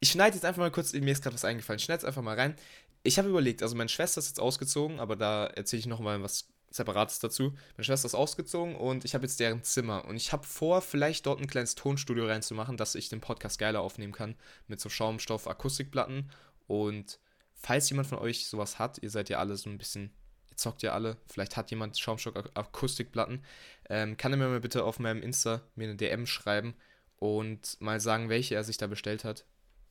ich 0.00 0.10
schneide 0.10 0.34
jetzt 0.34 0.44
einfach 0.44 0.60
mal 0.60 0.70
kurz, 0.70 0.92
mir 0.92 1.12
ist 1.12 1.22
gerade 1.22 1.34
was 1.34 1.44
eingefallen, 1.44 1.78
schneide 1.78 1.98
es 1.98 2.04
einfach 2.04 2.22
mal 2.22 2.34
rein. 2.34 2.56
Ich 3.02 3.18
habe 3.18 3.28
überlegt, 3.28 3.62
also 3.62 3.76
meine 3.76 3.88
Schwester 3.88 4.18
ist 4.18 4.28
jetzt 4.28 4.40
ausgezogen, 4.40 4.98
aber 5.00 5.16
da 5.16 5.46
erzähle 5.46 5.80
ich 5.80 5.86
nochmal 5.86 6.22
was 6.22 6.48
Separates 6.70 7.18
dazu. 7.18 7.52
Meine 7.76 7.84
Schwester 7.84 8.06
ist 8.06 8.14
ausgezogen 8.14 8.76
und 8.76 9.04
ich 9.04 9.14
habe 9.14 9.24
jetzt 9.24 9.40
deren 9.40 9.64
Zimmer. 9.64 10.04
Und 10.04 10.16
ich 10.16 10.32
habe 10.32 10.46
vor, 10.46 10.80
vielleicht 10.80 11.26
dort 11.26 11.40
ein 11.40 11.48
kleines 11.48 11.74
Tonstudio 11.74 12.26
reinzumachen, 12.26 12.76
dass 12.76 12.94
ich 12.94 13.08
den 13.08 13.20
Podcast 13.20 13.58
geiler 13.58 13.80
aufnehmen 13.80 14.12
kann. 14.12 14.36
Mit 14.68 14.80
so 14.80 14.88
Schaumstoff-Akustikplatten. 14.88 16.30
Und 16.68 17.18
falls 17.54 17.90
jemand 17.90 18.08
von 18.08 18.18
euch 18.18 18.46
sowas 18.46 18.78
hat, 18.78 18.98
ihr 19.02 19.10
seid 19.10 19.28
ja 19.28 19.38
alle 19.38 19.56
so 19.56 19.68
ein 19.68 19.78
bisschen, 19.78 20.12
ihr 20.50 20.56
zockt 20.56 20.82
ja 20.82 20.92
alle, 20.92 21.16
vielleicht 21.26 21.56
hat 21.56 21.70
jemand 21.72 21.98
Schaumstoff-Akustikplatten, 21.98 23.44
ähm, 23.88 24.16
kann 24.16 24.32
er 24.32 24.38
mir 24.38 24.48
mal 24.48 24.60
bitte 24.60 24.84
auf 24.84 25.00
meinem 25.00 25.22
Insta 25.22 25.62
mir 25.74 25.88
eine 25.88 25.96
DM 25.96 26.26
schreiben 26.26 26.74
und 27.16 27.80
mal 27.80 28.00
sagen, 28.00 28.28
welche 28.28 28.54
er 28.54 28.64
sich 28.64 28.76
da 28.76 28.86
bestellt 28.86 29.24
hat. 29.24 29.44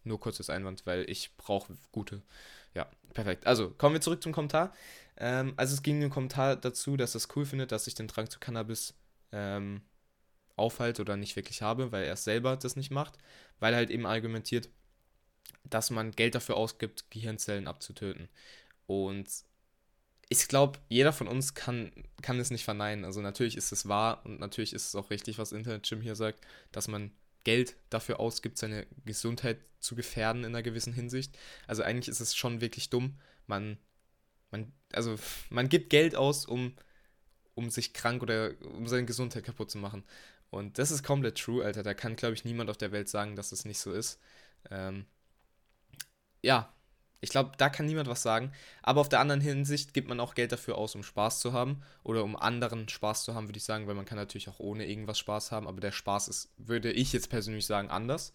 Nur 0.06 0.20
kurzes 0.20 0.50
Einwand, 0.50 0.86
weil 0.86 1.10
ich 1.10 1.36
brauche 1.36 1.77
gute. 1.92 2.24
Ja, 2.76 2.88
perfekt. 3.14 3.48
Also, 3.48 3.72
kommen 3.72 3.96
wir 3.96 4.02
zurück 4.02 4.22
zum 4.24 4.32
Kommentar. 4.32 4.74
Ähm, 5.18 5.54
also 5.58 5.74
es 5.74 5.84
ging 5.84 6.02
im 6.02 6.10
Kommentar 6.10 6.56
dazu, 6.56 6.98
dass 6.98 7.16
es 7.16 7.28
cool 7.36 7.46
findet, 7.46 7.72
dass 7.72 7.88
ich 7.88 7.96
den 7.96 8.08
Drang 8.08 8.30
zu 8.30 8.40
Cannabis 8.40 8.96
ähm, 9.32 9.82
aufhalte 10.56 11.02
oder 11.02 11.18
nicht 11.18 11.36
wirklich 11.36 11.62
habe, 11.62 11.92
weil 11.92 12.06
er 12.06 12.16
selber 12.16 12.56
das 12.58 12.76
nicht 12.76 12.92
macht, 12.92 13.18
weil 13.60 13.74
er 13.74 13.78
halt 13.78 13.90
eben 13.92 14.06
argumentiert, 14.06 14.70
dass 15.64 15.90
man 15.92 16.12
Geld 16.12 16.36
dafür 16.36 16.58
ausgibt, 16.58 17.12
Gehirnzellen 17.12 17.68
abzutöten. 17.68 18.30
Und 18.88 19.28
ich 20.30 20.48
glaube, 20.48 20.80
jeder 20.90 21.14
von 21.14 21.28
uns 21.28 21.54
kann, 21.56 21.92
kann 22.22 22.40
es 22.40 22.52
nicht 22.52 22.64
verneinen. 22.64 23.06
Also 23.06 23.22
natürlich 23.22 23.58
ist 23.58 23.72
es 23.72 23.88
wahr 23.88 24.22
und 24.26 24.40
natürlich 24.40 24.74
ist 24.74 24.88
es 24.88 24.96
auch 24.96 25.10
richtig, 25.10 25.38
was 25.38 25.52
Internet 25.52 25.90
Jim 25.90 26.02
hier 26.02 26.16
sagt, 26.16 26.42
dass 26.72 26.88
man 26.88 27.12
Geld 27.50 27.75
dafür 27.89 28.20
ausgibt, 28.20 28.58
seine 28.58 28.86
Gesundheit 29.06 29.58
zu 29.79 29.96
gefährden 29.96 30.44
in 30.44 30.50
einer 30.50 30.63
gewissen 30.63 30.94
Hinsicht. 30.94 31.38
Also 31.68 31.84
eigentlich 31.84 32.10
ist 32.10 32.20
es 32.20 32.36
schon 32.36 32.62
wirklich 32.62 32.89
dumm. 32.89 33.18
Man 33.48 33.77
man, 34.51 34.72
also, 34.94 35.15
man 35.50 35.70
gibt 35.70 35.89
Geld 35.89 36.15
aus, 36.15 36.46
um, 36.46 36.74
um 37.56 37.70
sich 37.70 37.94
krank 37.94 38.22
oder 38.24 38.51
um 38.62 38.88
seine 38.88 39.06
Gesundheit 39.06 39.44
kaputt 39.44 39.72
zu 39.72 39.77
machen. 39.77 40.03
Und 40.50 40.79
das 40.79 40.91
ist 40.91 41.03
komplett 41.03 41.38
true, 41.38 41.63
Alter. 41.63 41.84
Da 41.84 41.94
kann, 41.94 42.15
glaube 42.15 42.34
ich, 42.34 42.46
niemand 42.46 42.70
auf 42.70 42.77
der 42.77 42.91
Welt 42.91 43.10
sagen, 43.10 43.36
dass 43.36 43.51
es 43.51 43.65
nicht 43.65 43.79
so 43.79 43.91
ist. 43.91 44.20
Ähm, 44.72 45.06
ja, 46.41 46.74
ich 47.22 47.30
glaube, 47.30 47.52
da 47.58 47.70
kann 47.70 47.86
niemand 47.86 48.08
was 48.08 48.22
sagen. 48.22 48.52
Aber 48.82 49.02
auf 49.02 49.10
der 49.10 49.20
anderen 49.20 49.42
Hinsicht 49.42 49.94
gibt 49.94 50.08
man 50.08 50.20
auch 50.20 50.36
Geld 50.36 50.52
dafür 50.52 50.78
aus, 50.78 50.96
um 50.96 51.04
Spaß 51.04 51.40
zu 51.40 51.52
haben. 51.54 51.82
Oder 52.04 52.24
um 52.24 52.36
anderen 52.36 52.88
Spaß 52.88 53.26
zu 53.26 53.36
haben, 53.36 53.48
würde 53.48 53.58
ich 53.58 53.66
sagen, 53.66 53.88
weil 53.88 53.96
man 53.96 54.06
kann 54.06 54.18
natürlich 54.18 54.48
auch 54.50 54.60
ohne 54.60 54.86
irgendwas 54.88 55.20
Spaß 55.20 55.52
haben. 55.52 55.68
Aber 55.68 55.82
der 55.82 55.92
Spaß 55.92 56.30
ist, 56.30 56.50
würde 56.58 56.92
ich 56.92 57.12
jetzt 57.12 57.30
persönlich 57.30 57.66
sagen, 57.66 57.90
anders. 57.90 58.34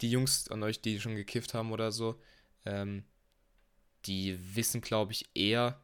Die 0.00 0.10
Jungs 0.10 0.48
an 0.50 0.62
euch, 0.62 0.80
die 0.80 1.00
schon 1.00 1.16
gekifft 1.16 1.54
haben 1.54 1.72
oder 1.72 1.92
so, 1.92 2.20
ähm, 2.64 3.04
die 4.06 4.38
wissen, 4.56 4.80
glaube 4.80 5.12
ich, 5.12 5.28
eher, 5.34 5.80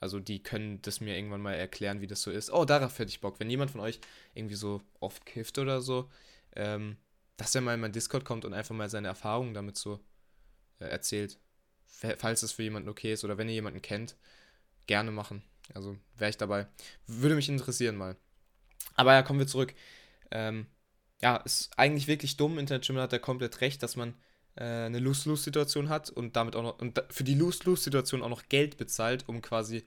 also 0.00 0.20
die 0.20 0.42
können 0.42 0.82
das 0.82 1.00
mir 1.00 1.16
irgendwann 1.16 1.42
mal 1.42 1.54
erklären, 1.54 2.00
wie 2.00 2.06
das 2.06 2.22
so 2.22 2.30
ist. 2.30 2.50
Oh, 2.50 2.64
darauf 2.64 2.98
hätte 2.98 3.10
ich 3.10 3.20
Bock. 3.20 3.40
Wenn 3.40 3.50
jemand 3.50 3.70
von 3.70 3.80
euch 3.80 4.00
irgendwie 4.34 4.54
so 4.54 4.82
oft 5.00 5.26
kifft 5.26 5.58
oder 5.58 5.80
so, 5.80 6.10
ähm, 6.56 6.96
dass 7.36 7.54
er 7.54 7.62
mal 7.62 7.74
in 7.74 7.80
mein 7.80 7.92
Discord 7.92 8.24
kommt 8.24 8.44
und 8.44 8.52
einfach 8.54 8.74
mal 8.74 8.90
seine 8.90 9.08
Erfahrungen 9.08 9.54
damit 9.54 9.76
so 9.76 10.00
äh, 10.78 10.86
erzählt. 10.86 11.38
Falls 11.90 12.42
es 12.42 12.52
für 12.52 12.62
jemanden 12.62 12.88
okay 12.88 13.12
ist 13.12 13.24
oder 13.24 13.38
wenn 13.38 13.48
ihr 13.48 13.54
jemanden 13.54 13.82
kennt, 13.82 14.16
gerne 14.86 15.10
machen. 15.10 15.42
Also 15.74 15.96
wäre 16.16 16.30
ich 16.30 16.36
dabei. 16.36 16.66
Würde 17.06 17.34
mich 17.34 17.48
interessieren 17.48 17.96
mal. 17.96 18.16
Aber 18.94 19.12
ja, 19.12 19.22
kommen 19.22 19.38
wir 19.38 19.46
zurück. 19.46 19.74
Ähm, 20.30 20.66
ja, 21.22 21.36
ist 21.38 21.70
eigentlich 21.76 22.06
wirklich 22.06 22.36
dumm. 22.36 22.58
Internet 22.58 22.88
hat 22.96 23.12
er 23.12 23.18
komplett 23.18 23.60
recht, 23.60 23.82
dass 23.82 23.96
man 23.96 24.14
äh, 24.56 24.64
eine 24.64 24.98
Lose-Lose-Situation 24.98 25.88
hat 25.88 26.10
und 26.10 26.36
damit 26.36 26.56
auch 26.56 26.62
noch 26.62 26.78
und 26.78 27.02
für 27.10 27.24
die 27.24 27.34
Lose-Lose-Situation 27.34 28.22
auch 28.22 28.28
noch 28.28 28.48
Geld 28.48 28.78
bezahlt, 28.78 29.28
um 29.28 29.42
quasi 29.42 29.84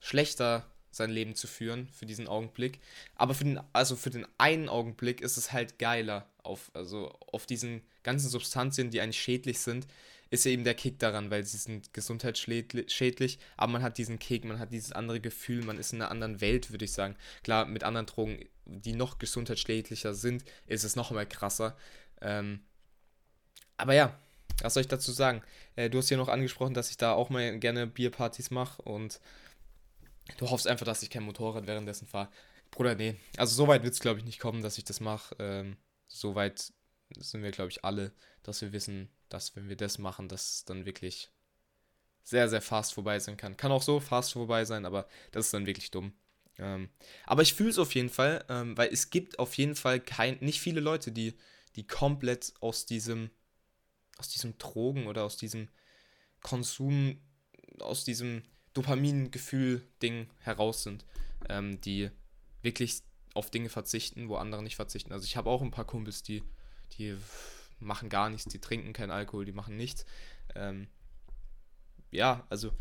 schlechter 0.00 0.70
sein 0.90 1.10
Leben 1.10 1.34
zu 1.34 1.46
führen 1.46 1.88
für 1.92 2.06
diesen 2.06 2.26
Augenblick. 2.26 2.80
Aber 3.16 3.34
für 3.34 3.44
den, 3.44 3.60
also 3.72 3.96
für 3.96 4.10
den 4.10 4.26
einen 4.38 4.68
Augenblick 4.68 5.20
ist 5.20 5.36
es 5.36 5.52
halt 5.52 5.78
geiler, 5.78 6.30
auf, 6.42 6.70
also 6.74 7.10
auf 7.32 7.44
diesen 7.44 7.82
ganzen 8.02 8.30
Substanzen, 8.30 8.90
die 8.90 9.00
eigentlich 9.00 9.20
schädlich 9.20 9.58
sind, 9.58 9.86
ist 10.30 10.44
ja 10.44 10.50
eben 10.50 10.64
der 10.64 10.74
Kick 10.74 10.98
daran, 10.98 11.30
weil 11.30 11.44
sie 11.44 11.56
sind 11.56 11.92
gesundheitsschädlich, 11.92 13.38
aber 13.56 13.72
man 13.72 13.82
hat 13.82 13.98
diesen 13.98 14.18
Kick, 14.18 14.44
man 14.44 14.58
hat 14.58 14.72
dieses 14.72 14.92
andere 14.92 15.20
Gefühl, 15.20 15.64
man 15.64 15.78
ist 15.78 15.92
in 15.92 16.02
einer 16.02 16.10
anderen 16.10 16.40
Welt, 16.40 16.70
würde 16.70 16.84
ich 16.84 16.92
sagen. 16.92 17.16
Klar, 17.42 17.66
mit 17.66 17.84
anderen 17.84 18.06
Drogen, 18.06 18.44
die 18.64 18.94
noch 18.94 19.18
gesundheitsschädlicher 19.18 20.14
sind, 20.14 20.44
ist 20.66 20.84
es 20.84 20.96
noch 20.96 21.10
mal 21.12 21.26
krasser. 21.26 21.76
Ähm, 22.20 22.60
aber 23.76 23.94
ja, 23.94 24.18
was 24.62 24.74
soll 24.74 24.82
ich 24.82 24.88
dazu 24.88 25.12
sagen? 25.12 25.42
Äh, 25.76 25.90
du 25.90 25.98
hast 25.98 26.10
ja 26.10 26.16
noch 26.16 26.28
angesprochen, 26.28 26.74
dass 26.74 26.90
ich 26.90 26.96
da 26.96 27.12
auch 27.12 27.30
mal 27.30 27.58
gerne 27.58 27.86
Bierpartys 27.86 28.50
mache 28.50 28.82
und 28.82 29.20
du 30.38 30.50
hoffst 30.50 30.66
einfach, 30.66 30.86
dass 30.86 31.02
ich 31.02 31.10
kein 31.10 31.22
Motorrad 31.22 31.66
währenddessen 31.66 32.06
fahre. 32.06 32.30
Bruder, 32.70 32.94
nee. 32.94 33.16
Also 33.36 33.54
so 33.54 33.68
weit 33.68 33.84
wird 33.84 33.94
es, 33.94 34.00
glaube 34.00 34.18
ich, 34.18 34.24
nicht 34.24 34.40
kommen, 34.40 34.62
dass 34.62 34.78
ich 34.78 34.84
das 34.84 35.00
mache. 35.00 35.36
Ähm, 35.38 35.76
so 36.08 36.34
weit 36.34 36.72
sind 37.16 37.42
wir, 37.42 37.50
glaube 37.50 37.70
ich, 37.70 37.84
alle, 37.84 38.12
dass 38.42 38.60
wir 38.62 38.72
wissen, 38.72 39.08
dass 39.28 39.56
wenn 39.56 39.68
wir 39.68 39.76
das 39.76 39.98
machen, 39.98 40.28
dass 40.28 40.56
es 40.56 40.64
dann 40.64 40.86
wirklich 40.86 41.30
sehr, 42.26 42.48
sehr 42.48 42.60
fast 42.60 42.94
vorbei 42.94 43.20
sein 43.20 43.36
kann. 43.36 43.56
Kann 43.56 43.70
auch 43.70 43.82
so 43.82 44.00
fast 44.00 44.32
vorbei 44.32 44.64
sein, 44.64 44.84
aber 44.84 45.06
das 45.30 45.46
ist 45.46 45.54
dann 45.54 45.66
wirklich 45.66 45.92
dumm. 45.92 46.12
Ähm, 46.58 46.88
aber 47.24 47.42
ich 47.42 47.54
fühle 47.54 47.70
es 47.70 47.78
auf 47.78 47.94
jeden 47.94 48.08
Fall, 48.08 48.44
ähm, 48.48 48.76
weil 48.76 48.92
es 48.92 49.10
gibt 49.10 49.38
auf 49.38 49.54
jeden 49.54 49.76
Fall 49.76 50.00
kein, 50.00 50.38
nicht 50.40 50.60
viele 50.60 50.80
Leute, 50.80 51.12
die, 51.12 51.34
die 51.76 51.86
komplett 51.86 52.54
aus 52.60 52.84
diesem, 52.84 53.30
aus 54.18 54.28
diesem 54.28 54.58
Drogen 54.58 55.06
oder 55.06 55.24
aus 55.24 55.36
diesem 55.36 55.68
Konsum, 56.42 57.20
aus 57.78 58.04
diesem 58.04 58.42
Dopamin-Gefühl-Ding 58.74 60.28
heraus 60.40 60.82
sind, 60.82 61.04
ähm, 61.48 61.80
die 61.80 62.10
wirklich 62.62 63.02
auf 63.34 63.50
Dinge 63.50 63.68
verzichten, 63.68 64.28
wo 64.28 64.36
andere 64.36 64.62
nicht 64.62 64.76
verzichten. 64.76 65.12
Also 65.12 65.26
ich 65.26 65.36
habe 65.36 65.50
auch 65.50 65.62
ein 65.62 65.70
paar 65.70 65.84
Kumpels, 65.84 66.22
die, 66.22 66.42
die 66.98 67.16
machen 67.78 68.08
gar 68.08 68.30
nichts, 68.30 68.50
die 68.50 68.60
trinken 68.60 68.92
keinen 68.92 69.10
Alkohol, 69.10 69.44
die 69.44 69.52
machen 69.52 69.76
nichts. 69.76 70.04
Ähm, 70.54 70.88
ja, 72.10 72.46
also 72.48 72.72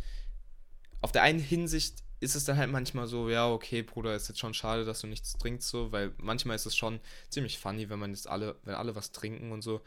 auf 1.02 1.12
der 1.12 1.24
einen 1.24 1.40
Hinsicht 1.40 2.04
ist 2.20 2.36
es 2.36 2.46
dann 2.46 2.58
halt 2.58 2.72
manchmal 2.72 3.08
so, 3.08 3.30
ja, 3.30 3.50
okay, 3.50 3.84
Bruder, 3.84 4.16
ist 4.16 4.30
jetzt 4.30 4.40
schon 4.40 4.54
schade, 4.54 4.86
dass 4.86 5.02
du 5.02 5.08
nichts 5.08 5.34
trinkst, 5.34 5.68
so, 5.68 5.92
weil 5.92 6.14
manchmal 6.18 6.56
ist 6.56 6.66
es 6.66 6.76
schon 6.76 7.00
ziemlich 7.30 7.60
funny, 7.60 7.90
wenn 7.90 8.00
man 8.00 8.12
jetzt 8.12 8.28
alle, 8.28 8.56
wenn 8.64 8.76
alle 8.76 8.96
was 8.96 9.12
trinken 9.12 9.52
und 9.52 9.62
so, 9.62 9.82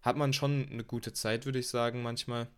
hat 0.00 0.16
man 0.16 0.32
schon 0.32 0.68
eine 0.70 0.84
gute 0.84 1.12
Zeit, 1.12 1.44
würde 1.44 1.58
ich 1.58 1.68
sagen, 1.68 2.02
manchmal. 2.02 2.48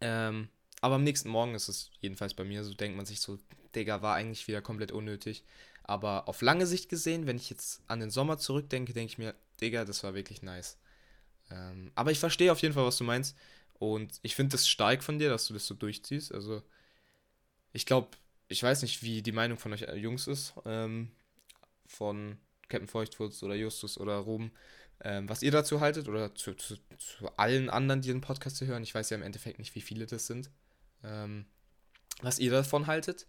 Ähm, 0.00 0.48
aber 0.80 0.96
am 0.96 1.04
nächsten 1.04 1.28
Morgen 1.28 1.54
ist 1.54 1.68
es 1.68 1.90
jedenfalls 2.00 2.34
bei 2.34 2.44
mir 2.44 2.64
so, 2.64 2.74
denkt 2.74 2.96
man 2.96 3.06
sich 3.06 3.20
so, 3.20 3.38
Digga, 3.74 4.02
war 4.02 4.14
eigentlich 4.14 4.46
wieder 4.48 4.62
komplett 4.62 4.92
unnötig. 4.92 5.44
Aber 5.82 6.28
auf 6.28 6.42
lange 6.42 6.66
Sicht 6.66 6.88
gesehen, 6.88 7.26
wenn 7.26 7.36
ich 7.36 7.50
jetzt 7.50 7.82
an 7.88 8.00
den 8.00 8.10
Sommer 8.10 8.38
zurückdenke, 8.38 8.92
denke 8.92 9.12
ich 9.12 9.18
mir, 9.18 9.34
Digga, 9.60 9.84
das 9.84 10.04
war 10.04 10.14
wirklich 10.14 10.42
nice. 10.42 10.78
Ähm, 11.50 11.92
aber 11.94 12.10
ich 12.10 12.18
verstehe 12.18 12.52
auf 12.52 12.60
jeden 12.60 12.74
Fall, 12.74 12.84
was 12.84 12.98
du 12.98 13.04
meinst. 13.04 13.36
Und 13.78 14.18
ich 14.22 14.34
finde 14.34 14.56
es 14.56 14.68
stark 14.68 15.02
von 15.02 15.18
dir, 15.18 15.28
dass 15.28 15.46
du 15.46 15.54
das 15.54 15.66
so 15.66 15.74
durchziehst. 15.74 16.32
Also, 16.32 16.62
ich 17.72 17.86
glaube, 17.86 18.08
ich 18.48 18.62
weiß 18.62 18.82
nicht, 18.82 19.02
wie 19.02 19.22
die 19.22 19.32
Meinung 19.32 19.58
von 19.58 19.72
euch 19.72 19.82
Jungs 19.96 20.26
ist. 20.26 20.54
Ähm, 20.64 21.12
von 21.86 22.38
Captain 22.68 22.88
Feuchtwurz 22.88 23.42
oder 23.42 23.54
Justus 23.54 23.98
oder 23.98 24.16
Ruben. 24.18 24.52
Ähm, 25.00 25.28
was 25.28 25.42
ihr 25.42 25.52
dazu 25.52 25.80
haltet 25.80 26.08
oder 26.08 26.34
zu, 26.34 26.54
zu, 26.54 26.76
zu, 26.98 27.28
allen 27.36 27.70
anderen, 27.70 28.02
die 28.02 28.08
den 28.08 28.20
Podcast 28.20 28.60
hören. 28.60 28.82
Ich 28.82 28.94
weiß 28.94 29.10
ja 29.10 29.16
im 29.16 29.22
Endeffekt 29.22 29.58
nicht, 29.58 29.74
wie 29.74 29.80
viele 29.80 30.06
das 30.06 30.26
sind. 30.26 30.50
Ähm, 31.04 31.46
was 32.20 32.38
ihr 32.38 32.50
davon 32.50 32.86
haltet. 32.86 33.26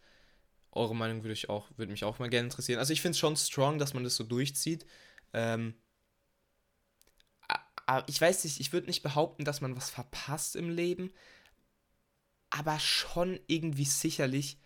Eure 0.71 0.95
Meinung 0.95 1.23
würde, 1.23 1.33
ich 1.33 1.47
mich 1.77 2.03
auch 2.03 2.19
mal 2.19 2.29
gerne 2.29 2.47
interessieren. 2.47 2.79
Also 2.79 2.93
ich 2.93 3.01
finde 3.01 3.11
es 3.11 3.19
schon 3.19 3.35
strong, 3.37 3.79
dass 3.79 3.93
man 3.93 4.03
das 4.03 4.15
so 4.15 4.23
durchzieht. 4.23 4.85
Ähm, 5.33 5.75
ich 8.07 8.19
weiß 8.19 8.43
nicht, 8.43 8.59
ich 8.59 8.73
würde 8.73 8.87
nicht 8.87 9.03
behaupten, 9.03 9.45
dass 9.45 9.61
man 9.61 9.75
was 9.75 9.89
verpasst 9.89 10.55
im 10.55 10.69
Leben, 10.69 11.11
aber 12.49 12.79
schon 12.79 13.39
irgendwie 13.47 13.85
sicherlich 13.85 14.59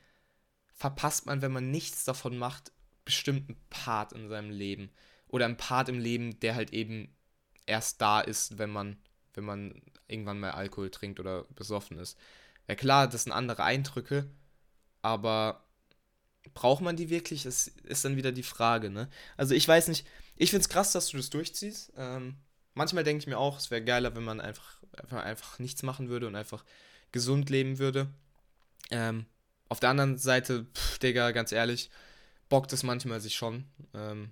verpasst 0.74 1.26
man, 1.26 1.42
wenn 1.42 1.52
man 1.52 1.72
nichts 1.72 2.06
davon 2.06 2.38
macht, 2.38 2.72
bestimmten 3.06 3.58
Part 3.70 4.14
in 4.14 4.30
seinem 4.30 4.50
Leben. 4.50 4.92
Oder 5.28 5.46
einen 5.46 5.58
Part 5.58 5.90
im 5.90 6.00
Leben, 6.00 6.40
der 6.40 6.56
halt 6.56 6.74
eben 6.74 7.14
erst 7.66 8.02
da 8.02 8.22
ist, 8.22 8.58
wenn 8.58 8.70
man, 8.70 8.98
wenn 9.34 9.44
man 9.44 9.82
irgendwann 10.08 10.40
mal 10.40 10.52
Alkohol 10.52 10.90
trinkt 10.90 11.20
oder 11.20 11.44
besoffen 11.56 11.98
ist. 12.00 12.18
Ja 12.68 12.76
klar, 12.76 13.08
das 13.08 13.24
sind 13.24 13.34
andere 13.34 13.64
Eindrücke, 13.64 14.30
aber 15.02 15.64
braucht 16.54 16.82
man 16.82 16.96
die 16.96 17.10
wirklich? 17.10 17.44
Das 17.44 17.68
ist 17.68 18.06
dann 18.06 18.16
wieder 18.16 18.32
die 18.32 18.44
Frage, 18.44 18.90
ne? 18.90 19.10
Also 19.38 19.56
ich 19.56 19.68
weiß 19.68 19.88
nicht, 19.88 20.06
ich 20.36 20.50
finde 20.50 20.64
es 20.64 20.70
krass, 20.70 20.92
dass 20.92 21.10
du 21.10 21.18
das 21.18 21.30
durchziehst. 21.30 21.94
Ähm, 21.98 22.38
manchmal 22.74 23.04
denke 23.04 23.22
ich 23.22 23.28
mir 23.28 23.38
auch, 23.38 23.58
es 23.58 23.72
wäre 23.72 23.84
geiler, 23.84 24.16
wenn 24.16 24.24
man 24.24 24.42
einfach, 24.42 24.82
einfach, 25.10 25.60
nichts 25.60 25.84
machen 25.84 26.10
würde 26.10 26.28
und 26.28 26.36
einfach 26.36 26.64
gesund 27.12 27.50
leben 27.50 27.80
würde. 27.80 28.08
Ähm, 28.92 29.26
auf 29.70 29.80
der 29.80 29.90
anderen 29.90 30.18
Seite, 30.18 30.66
pff, 30.74 31.00
Digga, 31.00 31.32
ganz 31.32 31.52
ehrlich, 31.52 31.90
bockt 32.50 32.74
es 32.74 32.84
manchmal 32.84 33.22
sich 33.22 33.36
schon. 33.36 33.66
Ähm, 33.94 34.32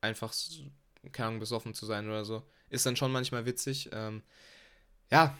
einfach, 0.00 0.34
keine 1.12 1.28
Ahnung, 1.28 1.40
besoffen 1.40 1.74
zu 1.74 1.86
sein 1.86 2.06
oder 2.08 2.24
so. 2.24 2.42
Ist 2.68 2.86
dann 2.86 2.96
schon 2.96 3.12
manchmal 3.12 3.46
witzig. 3.46 3.90
Ähm, 3.92 4.22
ja. 5.10 5.36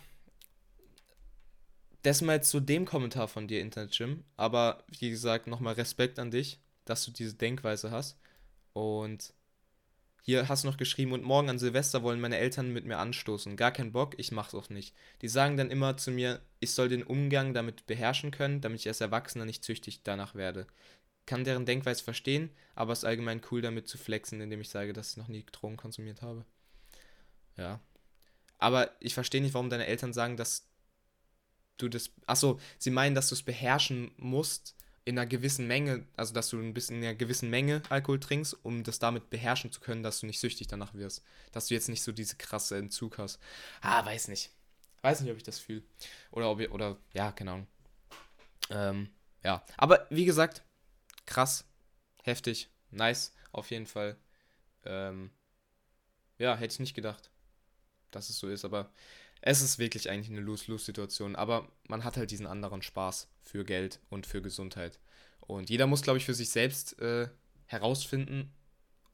Das 2.02 2.22
mal 2.22 2.42
zu 2.42 2.60
dem 2.60 2.86
Kommentar 2.86 3.28
von 3.28 3.46
dir, 3.46 3.60
Internet 3.60 3.98
Jim. 3.98 4.24
Aber 4.36 4.84
wie 4.98 5.10
gesagt, 5.10 5.46
nochmal 5.46 5.74
Respekt 5.74 6.18
an 6.18 6.30
dich, 6.30 6.58
dass 6.84 7.04
du 7.04 7.10
diese 7.10 7.34
Denkweise 7.34 7.90
hast. 7.90 8.18
Und 8.72 9.34
hier 10.22 10.48
hast 10.48 10.64
du 10.64 10.68
noch 10.68 10.76
geschrieben, 10.76 11.12
und 11.12 11.22
morgen 11.22 11.48
an 11.48 11.58
Silvester 11.58 12.02
wollen 12.02 12.20
meine 12.20 12.38
Eltern 12.38 12.72
mit 12.72 12.84
mir 12.84 12.98
anstoßen. 12.98 13.56
Gar 13.56 13.72
kein 13.72 13.92
Bock, 13.92 14.18
ich 14.18 14.32
mach's 14.32 14.54
auch 14.54 14.68
nicht. 14.68 14.94
Die 15.22 15.28
sagen 15.28 15.56
dann 15.56 15.70
immer 15.70 15.96
zu 15.96 16.10
mir, 16.10 16.40
ich 16.60 16.72
soll 16.72 16.88
den 16.88 17.02
Umgang 17.02 17.54
damit 17.54 17.86
beherrschen 17.86 18.30
können, 18.30 18.60
damit 18.60 18.80
ich 18.80 18.88
als 18.88 19.00
Erwachsener 19.00 19.44
nicht 19.44 19.64
züchtig 19.64 20.02
danach 20.02 20.34
werde. 20.34 20.66
Kann 21.26 21.44
deren 21.44 21.66
Denkweise 21.66 22.02
verstehen, 22.04 22.50
aber 22.74 22.92
es 22.92 23.00
ist 23.00 23.04
allgemein 23.04 23.40
cool 23.50 23.62
damit 23.62 23.88
zu 23.88 23.98
flexen, 23.98 24.40
indem 24.40 24.60
ich 24.60 24.68
sage, 24.68 24.92
dass 24.92 25.12
ich 25.12 25.16
noch 25.16 25.28
nie 25.28 25.44
Drogen 25.50 25.76
konsumiert 25.76 26.22
habe. 26.22 26.44
Ja. 27.56 27.80
Aber 28.58 28.90
ich 29.00 29.14
verstehe 29.14 29.40
nicht, 29.40 29.54
warum 29.54 29.70
deine 29.70 29.86
Eltern 29.86 30.12
sagen, 30.12 30.36
dass 30.36 30.66
du 31.78 31.88
das. 31.88 32.10
Achso, 32.26 32.60
sie 32.78 32.90
meinen, 32.90 33.14
dass 33.14 33.28
du 33.28 33.34
es 33.34 33.42
beherrschen 33.42 34.10
musst, 34.16 34.74
in 35.10 35.18
einer 35.18 35.26
gewissen 35.26 35.66
Menge, 35.66 36.06
also 36.16 36.32
dass 36.32 36.48
du 36.48 36.58
ein 36.58 36.72
bisschen 36.72 36.98
in 36.98 37.04
einer 37.04 37.14
gewissen 37.14 37.50
Menge 37.50 37.82
Alkohol 37.90 38.20
trinkst, 38.20 38.56
um 38.64 38.84
das 38.84 38.98
damit 38.98 39.28
beherrschen 39.28 39.72
zu 39.72 39.80
können, 39.80 40.02
dass 40.02 40.20
du 40.20 40.26
nicht 40.26 40.40
süchtig 40.40 40.68
danach 40.68 40.94
wirst. 40.94 41.22
Dass 41.52 41.66
du 41.66 41.74
jetzt 41.74 41.88
nicht 41.88 42.02
so 42.02 42.12
diese 42.12 42.36
krasse 42.36 42.78
Entzug 42.78 43.18
hast. 43.18 43.38
Ah, 43.80 44.04
weiß 44.04 44.28
nicht. 44.28 44.50
Weiß 45.02 45.20
nicht, 45.20 45.30
ob 45.30 45.36
ich 45.36 45.42
das 45.42 45.58
fühle. 45.58 45.82
Oder 46.30 46.50
ob 46.50 46.60
ich, 46.60 46.70
oder, 46.70 46.96
ja, 47.12 47.30
genau. 47.32 47.66
Ähm, 48.70 49.10
ja. 49.42 49.64
Aber 49.76 50.06
wie 50.10 50.24
gesagt, 50.24 50.62
krass, 51.26 51.64
heftig, 52.22 52.68
nice, 52.90 53.32
auf 53.52 53.70
jeden 53.70 53.86
Fall. 53.86 54.16
Ähm, 54.84 55.30
ja, 56.38 56.56
hätte 56.56 56.72
ich 56.72 56.80
nicht 56.80 56.94
gedacht, 56.94 57.30
dass 58.10 58.30
es 58.30 58.38
so 58.38 58.48
ist, 58.48 58.64
aber 58.64 58.90
es 59.42 59.62
ist 59.62 59.78
wirklich 59.78 60.10
eigentlich 60.10 60.30
eine 60.30 60.40
Lose-Lose-Situation, 60.40 61.36
aber 61.36 61.70
man 61.88 62.04
hat 62.04 62.16
halt 62.16 62.30
diesen 62.30 62.46
anderen 62.46 62.82
Spaß 62.82 63.28
für 63.42 63.64
Geld 63.64 64.00
und 64.10 64.26
für 64.26 64.42
Gesundheit. 64.42 64.98
Und 65.40 65.70
jeder 65.70 65.86
muss, 65.86 66.02
glaube 66.02 66.18
ich, 66.18 66.24
für 66.24 66.34
sich 66.34 66.50
selbst 66.50 66.98
äh, 67.00 67.28
herausfinden, 67.66 68.52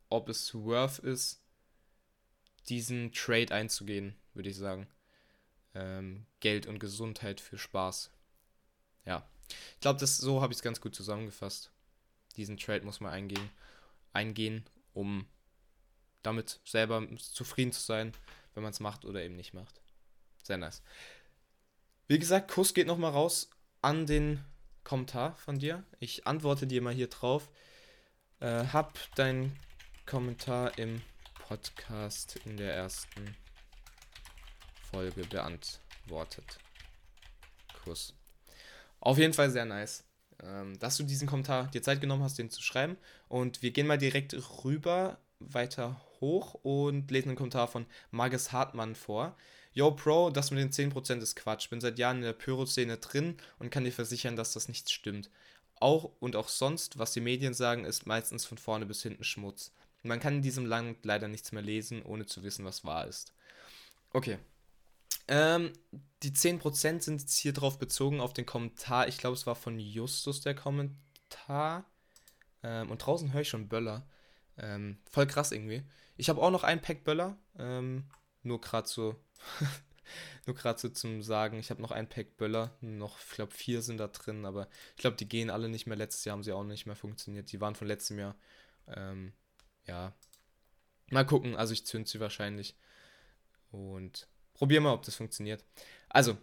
ob 0.08 0.28
es 0.28 0.54
worth 0.54 0.98
ist, 0.98 1.42
diesen 2.68 3.12
Trade 3.12 3.54
einzugehen, 3.54 4.16
würde 4.34 4.50
ich 4.50 4.56
sagen. 4.56 4.88
Ähm, 5.74 6.26
Geld 6.40 6.66
und 6.66 6.80
Gesundheit 6.80 7.40
für 7.40 7.58
Spaß. 7.58 8.10
Ja. 9.04 9.28
Ich 9.74 9.80
glaube, 9.80 10.04
so 10.04 10.42
habe 10.42 10.52
ich 10.52 10.58
es 10.58 10.62
ganz 10.62 10.80
gut 10.80 10.94
zusammengefasst. 10.94 11.70
Diesen 12.36 12.56
Trade 12.56 12.84
muss 12.84 13.00
man 13.00 13.12
eingehen, 13.12 13.50
eingehen, 14.12 14.64
um 14.92 15.26
damit 16.22 16.60
selber 16.64 17.06
zufrieden 17.18 17.72
zu 17.72 17.80
sein, 17.80 18.12
wenn 18.54 18.64
man 18.64 18.72
es 18.72 18.80
macht 18.80 19.04
oder 19.04 19.22
eben 19.22 19.36
nicht 19.36 19.54
macht. 19.54 19.80
Sehr 20.46 20.58
nice. 20.58 20.80
Wie 22.06 22.20
gesagt, 22.20 22.52
Kuss 22.52 22.72
geht 22.72 22.86
nochmal 22.86 23.10
raus 23.10 23.50
an 23.82 24.06
den 24.06 24.44
Kommentar 24.84 25.34
von 25.34 25.58
dir. 25.58 25.82
Ich 25.98 26.28
antworte 26.28 26.68
dir 26.68 26.80
mal 26.82 26.94
hier 26.94 27.08
drauf. 27.08 27.50
Äh, 28.38 28.66
hab 28.66 28.96
deinen 29.16 29.58
Kommentar 30.06 30.78
im 30.78 31.02
Podcast 31.48 32.36
in 32.44 32.56
der 32.56 32.72
ersten 32.72 33.34
Folge 34.88 35.26
beantwortet. 35.26 36.60
Kuss. 37.82 38.14
Auf 39.00 39.18
jeden 39.18 39.34
Fall 39.34 39.50
sehr 39.50 39.64
nice, 39.64 40.04
ähm, 40.44 40.78
dass 40.78 40.96
du 40.96 41.02
diesen 41.02 41.26
Kommentar 41.26 41.66
dir 41.72 41.82
Zeit 41.82 42.00
genommen 42.00 42.22
hast, 42.22 42.38
den 42.38 42.50
zu 42.50 42.62
schreiben. 42.62 42.96
Und 43.26 43.62
wir 43.62 43.72
gehen 43.72 43.88
mal 43.88 43.98
direkt 43.98 44.32
rüber, 44.62 45.18
weiter 45.40 46.00
hoch 46.20 46.54
und 46.54 47.10
lesen 47.10 47.30
einen 47.30 47.36
Kommentar 47.36 47.66
von 47.66 47.84
Margus 48.12 48.52
Hartmann 48.52 48.94
vor. 48.94 49.36
Yo, 49.76 49.90
Pro, 49.90 50.30
das 50.30 50.50
mit 50.50 50.58
den 50.58 50.72
10% 50.72 51.18
ist 51.18 51.36
Quatsch. 51.36 51.68
Bin 51.68 51.82
seit 51.82 51.98
Jahren 51.98 52.16
in 52.16 52.22
der 52.22 52.32
Pyro-Szene 52.32 52.96
drin 52.96 53.36
und 53.58 53.68
kann 53.68 53.84
dir 53.84 53.92
versichern, 53.92 54.34
dass 54.34 54.54
das 54.54 54.68
nicht 54.68 54.88
stimmt. 54.90 55.28
Auch 55.78 56.12
und 56.18 56.34
auch 56.34 56.48
sonst, 56.48 56.98
was 56.98 57.12
die 57.12 57.20
Medien 57.20 57.52
sagen, 57.52 57.84
ist 57.84 58.06
meistens 58.06 58.46
von 58.46 58.56
vorne 58.56 58.86
bis 58.86 59.02
hinten 59.02 59.22
Schmutz. 59.22 59.72
Man 60.02 60.18
kann 60.18 60.36
in 60.36 60.40
diesem 60.40 60.64
Land 60.64 61.04
leider 61.04 61.28
nichts 61.28 61.52
mehr 61.52 61.60
lesen, 61.60 62.02
ohne 62.02 62.24
zu 62.24 62.42
wissen, 62.42 62.64
was 62.64 62.86
wahr 62.86 63.06
ist. 63.06 63.34
Okay. 64.14 64.38
Ähm, 65.28 65.74
die 66.22 66.30
10% 66.30 67.02
sind 67.02 67.20
jetzt 67.20 67.36
hier 67.36 67.52
drauf 67.52 67.78
bezogen 67.78 68.22
auf 68.22 68.32
den 68.32 68.46
Kommentar. 68.46 69.08
Ich 69.08 69.18
glaube, 69.18 69.36
es 69.36 69.46
war 69.46 69.56
von 69.56 69.78
Justus 69.78 70.40
der 70.40 70.54
Kommentar. 70.54 71.84
Ähm, 72.62 72.90
und 72.90 73.04
draußen 73.04 73.30
höre 73.34 73.42
ich 73.42 73.50
schon 73.50 73.68
Böller. 73.68 74.06
Ähm, 74.56 74.96
voll 75.10 75.26
krass 75.26 75.52
irgendwie. 75.52 75.82
Ich 76.16 76.30
habe 76.30 76.40
auch 76.40 76.50
noch 76.50 76.64
ein 76.64 76.80
Pack 76.80 77.04
Böller. 77.04 77.36
Ähm, 77.58 78.04
nur 78.42 78.62
gerade 78.62 78.88
so 78.88 79.16
Nur 80.46 80.54
gerade 80.54 80.78
so 80.78 80.88
zum 80.88 81.22
Sagen, 81.22 81.58
ich 81.58 81.70
habe 81.70 81.82
noch 81.82 81.90
ein 81.90 82.08
Pack 82.08 82.36
Böller, 82.36 82.76
noch, 82.80 83.18
ich 83.18 83.30
glaube, 83.30 83.52
vier 83.52 83.82
sind 83.82 83.98
da 83.98 84.06
drin, 84.06 84.44
aber 84.44 84.68
ich 84.90 85.00
glaube, 85.00 85.16
die 85.16 85.28
gehen 85.28 85.50
alle 85.50 85.68
nicht 85.68 85.86
mehr. 85.86 85.96
Letztes 85.96 86.24
Jahr 86.24 86.34
haben 86.34 86.44
sie 86.44 86.52
auch 86.52 86.64
nicht 86.64 86.86
mehr 86.86 86.96
funktioniert. 86.96 87.50
Die 87.50 87.60
waren 87.60 87.74
von 87.74 87.88
letztem 87.88 88.18
Jahr. 88.18 88.36
Ähm, 88.86 89.32
ja. 89.86 90.14
Mal 91.10 91.26
gucken, 91.26 91.56
also 91.56 91.72
ich 91.72 91.86
zünde 91.86 92.08
sie 92.08 92.20
wahrscheinlich. 92.20 92.76
Und 93.70 94.28
probier 94.54 94.80
mal, 94.80 94.94
ob 94.94 95.02
das 95.02 95.16
funktioniert. 95.16 95.64
Also, 96.08 96.36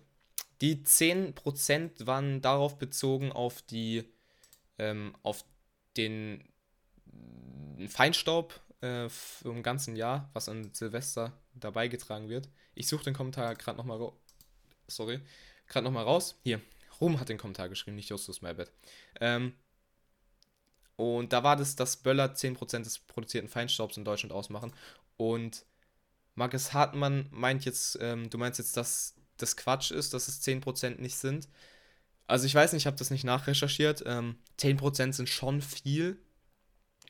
die 0.62 0.84
10% 0.84 2.06
waren 2.06 2.42
darauf 2.42 2.78
bezogen 2.78 3.32
auf 3.32 3.62
die, 3.62 4.04
ähm, 4.78 5.16
auf 5.24 5.46
den 5.98 6.44
Feinstaub 7.88 8.62
äh, 8.84 9.10
im 9.46 9.64
ganzen 9.64 9.96
Jahr, 9.96 10.30
was 10.34 10.50
an 10.50 10.74
Silvester 10.74 11.34
dabei 11.54 11.88
getragen 11.88 12.30
wird. 12.30 12.50
Ich 12.76 12.88
suche 12.88 13.06
den 13.06 13.14
Kommentar 13.14 13.56
gerade 13.56 13.78
nochmal 13.78 13.98
raus. 13.98 14.14
Sorry. 14.88 15.22
Gerade 15.68 15.86
nochmal 15.86 16.04
raus. 16.04 16.36
Hier. 16.44 16.62
Rum 17.02 17.20
hat 17.20 17.30
den 17.30 17.38
Kommentar 17.38 17.70
geschrieben, 17.70 17.96
nicht 17.96 18.10
Justus 18.10 18.42
Merbet. 18.42 18.72
Ähm, 19.20 19.54
und 20.96 21.34
da 21.34 21.44
war 21.44 21.56
das, 21.56 21.76
dass 21.76 21.98
Böller 21.98 22.36
10% 22.36 22.84
des 22.84 23.00
produzierten 23.00 23.50
Feinstaubs 23.50 23.98
in 23.98 24.06
Deutschland 24.06 24.32
ausmachen. 24.32 24.74
Und 25.18 25.66
Markus 26.36 26.74
Hartmann 26.74 27.28
meint 27.32 27.66
jetzt, 27.66 27.98
ähm, 28.02 28.30
du 28.30 28.38
meinst 28.38 28.60
jetzt, 28.60 28.78
dass 28.78 29.16
das 29.38 29.58
Quatsch 29.58 29.92
ist, 29.92 30.14
dass 30.14 30.28
es 30.28 30.42
10% 30.42 31.02
nicht 31.02 31.16
sind. 31.16 31.48
Also 32.28 32.46
ich 32.46 32.56
weiß 32.56 32.74
nicht, 32.74 32.84
ich 32.84 32.88
habe 32.88 32.98
das 32.98 33.10
nicht 33.10 33.24
nachrecherchiert. 33.24 34.04
Ähm, 34.06 34.38
10% 34.60 35.14
sind 35.14 35.30
schon 35.30 35.62
viel. 35.62 36.20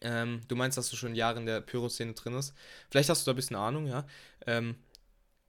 Ähm, 0.04 0.42
du 0.48 0.56
meinst, 0.56 0.78
dass 0.78 0.90
du 0.90 0.96
schon 0.96 1.16
Jahre 1.16 1.40
in 1.40 1.46
der 1.46 1.62
Pyro-Szene 1.62 2.14
drin 2.14 2.36
bist. 2.36 2.54
Vielleicht 2.92 3.10
hast 3.10 3.26
du 3.26 3.32
da 3.32 3.34
ein 3.34 3.38
bisschen 3.38 3.56
Ahnung, 3.56 3.88
ja. 3.88 4.06
Ähm, 4.46 4.76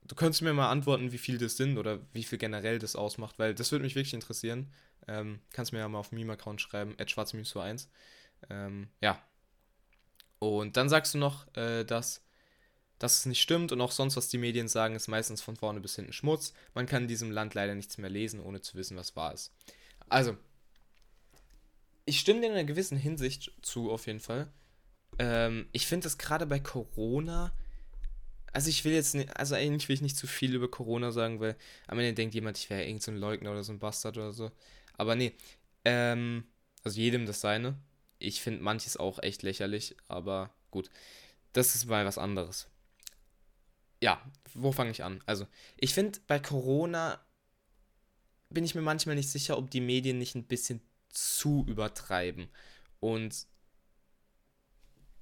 du 0.06 0.14
könntest 0.14 0.42
mir 0.42 0.54
mal 0.54 0.70
antworten, 0.70 1.12
wie 1.12 1.18
viel 1.18 1.38
das 1.38 1.56
sind 1.56 1.76
oder 1.76 2.00
wie 2.12 2.24
viel 2.24 2.38
generell 2.38 2.78
das 2.78 2.96
ausmacht, 2.96 3.38
weil 3.38 3.54
das 3.54 3.72
würde 3.72 3.84
mich 3.84 3.96
wirklich 3.96 4.14
interessieren. 4.14 4.72
Ähm, 5.08 5.40
kannst 5.50 5.72
mir 5.72 5.80
ja 5.80 5.88
mal 5.88 5.98
auf 5.98 6.12
Meme-Account 6.12 6.60
schreiben, 6.60 6.96
schwarz-1. 7.04 7.88
Ähm, 8.48 8.88
ja. 9.00 9.22
Und 10.38 10.76
dann 10.76 10.88
sagst 10.88 11.14
du 11.14 11.18
noch, 11.18 11.46
äh, 11.56 11.84
dass, 11.84 12.22
dass 12.98 13.18
es 13.18 13.26
nicht 13.26 13.42
stimmt 13.42 13.72
und 13.72 13.80
auch 13.80 13.92
sonst, 13.92 14.16
was 14.16 14.28
die 14.28 14.38
Medien 14.38 14.68
sagen, 14.68 14.94
ist 14.94 15.08
meistens 15.08 15.42
von 15.42 15.56
vorne 15.56 15.80
bis 15.80 15.96
hinten 15.96 16.12
Schmutz. 16.12 16.52
Man 16.74 16.86
kann 16.86 17.02
in 17.02 17.08
diesem 17.08 17.30
Land 17.30 17.54
leider 17.54 17.74
nichts 17.74 17.98
mehr 17.98 18.10
lesen, 18.10 18.40
ohne 18.40 18.60
zu 18.60 18.76
wissen, 18.76 18.96
was 18.96 19.16
wahr 19.16 19.34
ist. 19.34 19.52
Also, 20.08 20.36
ich 22.06 22.20
stimme 22.20 22.40
dir 22.40 22.46
in 22.46 22.52
einer 22.52 22.64
gewissen 22.64 22.98
Hinsicht 22.98 23.52
zu, 23.62 23.90
auf 23.90 24.06
jeden 24.06 24.20
Fall. 24.20 24.52
Ähm, 25.18 25.66
ich 25.72 25.86
finde 25.86 26.04
das 26.04 26.18
gerade 26.18 26.46
bei 26.46 26.60
Corona. 26.60 27.52
Also 28.52 28.68
ich 28.68 28.84
will 28.84 28.92
jetzt 28.92 29.14
nicht, 29.14 29.36
also 29.36 29.54
eigentlich 29.54 29.88
will 29.88 29.94
ich 29.94 30.02
nicht 30.02 30.16
zu 30.16 30.26
viel 30.26 30.54
über 30.54 30.70
Corona 30.70 31.10
sagen, 31.10 31.40
weil 31.40 31.56
am 31.86 31.98
Ende 31.98 32.14
denkt 32.14 32.34
jemand, 32.34 32.58
ich 32.58 32.70
wäre 32.70 32.84
irgend 32.84 33.02
so 33.02 33.10
ein 33.10 33.16
Leugner 33.16 33.50
oder 33.50 33.64
so 33.64 33.72
ein 33.72 33.78
Bastard 33.78 34.16
oder 34.16 34.32
so. 34.32 34.50
Aber 34.96 35.16
nee. 35.16 35.34
Ähm, 35.84 36.44
also 36.82 37.00
jedem 37.00 37.26
das 37.26 37.40
seine. 37.40 37.76
Ich 38.18 38.40
finde 38.40 38.62
manches 38.62 38.96
auch 38.96 39.22
echt 39.22 39.42
lächerlich, 39.42 39.96
aber 40.06 40.54
gut. 40.70 40.90
Das 41.52 41.74
ist 41.74 41.86
mal 41.86 42.04
was 42.04 42.18
anderes. 42.18 42.68
Ja, 44.02 44.20
wo 44.52 44.72
fange 44.72 44.90
ich 44.90 45.02
an? 45.02 45.22
Also, 45.24 45.46
ich 45.76 45.94
finde, 45.94 46.20
bei 46.26 46.38
Corona 46.38 47.18
bin 48.50 48.64
ich 48.64 48.74
mir 48.74 48.82
manchmal 48.82 49.14
nicht 49.16 49.30
sicher, 49.30 49.56
ob 49.56 49.70
die 49.70 49.80
Medien 49.80 50.18
nicht 50.18 50.34
ein 50.34 50.46
bisschen 50.46 50.80
zu 51.14 51.64
übertreiben. 51.66 52.48
Und 53.00 53.46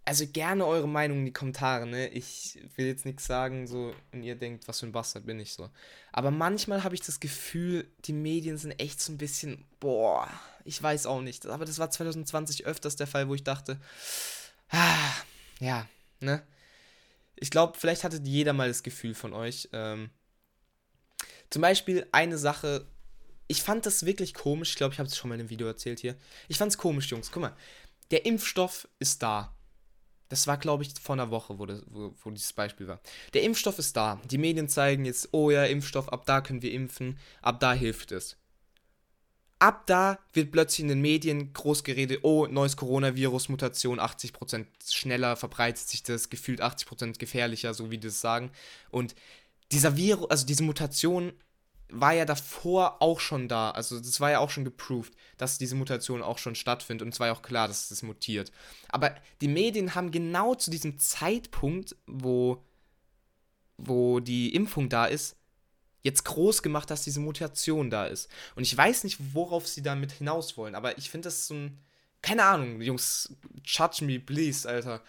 also 0.04 0.26
gerne 0.26 0.66
eure 0.66 0.88
Meinung 0.88 1.18
in 1.18 1.26
die 1.26 1.32
Kommentare, 1.32 1.86
ne? 1.86 2.08
Ich 2.08 2.58
will 2.76 2.86
jetzt 2.86 3.06
nichts 3.06 3.24
sagen, 3.24 3.66
so, 3.68 3.94
und 4.12 4.22
ihr 4.24 4.34
denkt, 4.34 4.66
was 4.66 4.80
für 4.80 4.86
ein 4.86 4.92
Bastard 4.92 5.26
bin 5.26 5.38
ich 5.38 5.52
so. 5.52 5.70
Aber 6.10 6.30
manchmal 6.30 6.82
habe 6.82 6.94
ich 6.94 7.02
das 7.02 7.20
Gefühl, 7.20 7.88
die 8.04 8.12
Medien 8.12 8.58
sind 8.58 8.72
echt 8.80 9.00
so 9.00 9.12
ein 9.12 9.18
bisschen, 9.18 9.64
boah, 9.78 10.28
ich 10.64 10.82
weiß 10.82 11.06
auch 11.06 11.20
nicht. 11.20 11.46
Aber 11.46 11.64
das 11.64 11.78
war 11.78 11.90
2020 11.90 12.66
öfters 12.66 12.96
der 12.96 13.06
Fall, 13.06 13.28
wo 13.28 13.34
ich 13.34 13.44
dachte, 13.44 13.80
ah, 14.70 15.12
ja, 15.60 15.86
ne? 16.20 16.42
Ich 17.36 17.50
glaube, 17.50 17.78
vielleicht 17.78 18.04
hatte 18.04 18.20
jeder 18.22 18.52
mal 18.52 18.68
das 18.68 18.82
Gefühl 18.82 19.14
von 19.14 19.32
euch. 19.32 19.68
Ähm, 19.72 20.10
zum 21.50 21.62
Beispiel 21.62 22.06
eine 22.12 22.38
Sache, 22.38 22.86
ich 23.52 23.62
fand 23.62 23.84
das 23.84 24.06
wirklich 24.06 24.32
komisch. 24.32 24.70
Ich 24.70 24.76
glaube, 24.76 24.94
ich 24.94 24.98
habe 24.98 25.08
es 25.08 25.16
schon 25.16 25.28
mal 25.28 25.34
in 25.34 25.42
einem 25.42 25.50
Video 25.50 25.66
erzählt 25.66 26.00
hier. 26.00 26.16
Ich 26.48 26.56
fand 26.56 26.72
es 26.72 26.78
komisch, 26.78 27.10
Jungs. 27.10 27.30
Guck 27.30 27.42
mal, 27.42 27.56
der 28.10 28.24
Impfstoff 28.24 28.88
ist 28.98 29.22
da. 29.22 29.54
Das 30.30 30.46
war, 30.46 30.56
glaube 30.56 30.84
ich, 30.84 30.94
vor 30.98 31.14
einer 31.14 31.30
Woche, 31.30 31.58
wo, 31.58 31.66
das, 31.66 31.82
wo, 31.86 32.14
wo 32.22 32.30
dieses 32.30 32.54
Beispiel 32.54 32.88
war. 32.88 33.02
Der 33.34 33.42
Impfstoff 33.42 33.78
ist 33.78 33.94
da. 33.94 34.22
Die 34.30 34.38
Medien 34.38 34.70
zeigen 34.70 35.04
jetzt, 35.04 35.28
oh 35.32 35.50
ja, 35.50 35.66
Impfstoff, 35.66 36.08
ab 36.08 36.24
da 36.24 36.40
können 36.40 36.62
wir 36.62 36.72
impfen, 36.72 37.18
ab 37.42 37.60
da 37.60 37.74
hilft 37.74 38.10
es. 38.10 38.38
Ab 39.58 39.86
da 39.86 40.18
wird 40.32 40.50
plötzlich 40.50 40.80
in 40.80 40.88
den 40.88 41.02
Medien 41.02 41.52
groß 41.52 41.84
geredet, 41.84 42.20
oh, 42.22 42.46
neues 42.46 42.78
Coronavirus, 42.78 43.50
Mutation, 43.50 44.00
80% 44.00 44.64
schneller 44.90 45.36
verbreitet 45.36 45.86
sich 45.86 46.02
das, 46.02 46.30
gefühlt 46.30 46.62
80% 46.62 47.18
gefährlicher, 47.18 47.74
so 47.74 47.90
wie 47.90 47.98
die 47.98 48.08
das 48.08 48.22
sagen. 48.22 48.50
Und 48.90 49.14
dieser 49.70 49.98
Virus, 49.98 50.30
also 50.30 50.46
diese 50.46 50.62
Mutation 50.62 51.34
war 51.90 52.12
ja 52.12 52.24
davor 52.24 53.02
auch 53.02 53.20
schon 53.20 53.48
da. 53.48 53.70
Also 53.70 53.98
das 53.98 54.20
war 54.20 54.30
ja 54.30 54.38
auch 54.38 54.50
schon 54.50 54.64
geproved, 54.64 55.14
dass 55.36 55.58
diese 55.58 55.74
Mutation 55.74 56.22
auch 56.22 56.38
schon 56.38 56.54
stattfindet. 56.54 57.04
Und 57.04 57.12
es 57.12 57.20
war 57.20 57.28
ja 57.28 57.32
auch 57.34 57.42
klar, 57.42 57.68
dass 57.68 57.90
es 57.90 58.02
mutiert. 58.02 58.50
Aber 58.88 59.14
die 59.40 59.48
Medien 59.48 59.94
haben 59.94 60.10
genau 60.10 60.54
zu 60.54 60.70
diesem 60.70 60.98
Zeitpunkt, 60.98 61.96
wo, 62.06 62.64
wo 63.76 64.20
die 64.20 64.54
Impfung 64.54 64.88
da 64.88 65.06
ist, 65.06 65.36
jetzt 66.02 66.24
groß 66.24 66.62
gemacht, 66.62 66.90
dass 66.90 67.02
diese 67.02 67.20
Mutation 67.20 67.90
da 67.90 68.06
ist. 68.06 68.28
Und 68.56 68.62
ich 68.62 68.76
weiß 68.76 69.04
nicht, 69.04 69.34
worauf 69.34 69.68
sie 69.68 69.82
damit 69.82 70.12
hinaus 70.12 70.56
wollen. 70.56 70.74
Aber 70.74 70.98
ich 70.98 71.10
finde 71.10 71.26
das 71.26 71.46
so 71.46 71.54
ein... 71.54 71.78
Keine 72.22 72.44
Ahnung, 72.44 72.80
Jungs, 72.80 73.34
judge 73.64 74.04
me, 74.04 74.20
please, 74.20 74.68
Alter. 74.68 75.02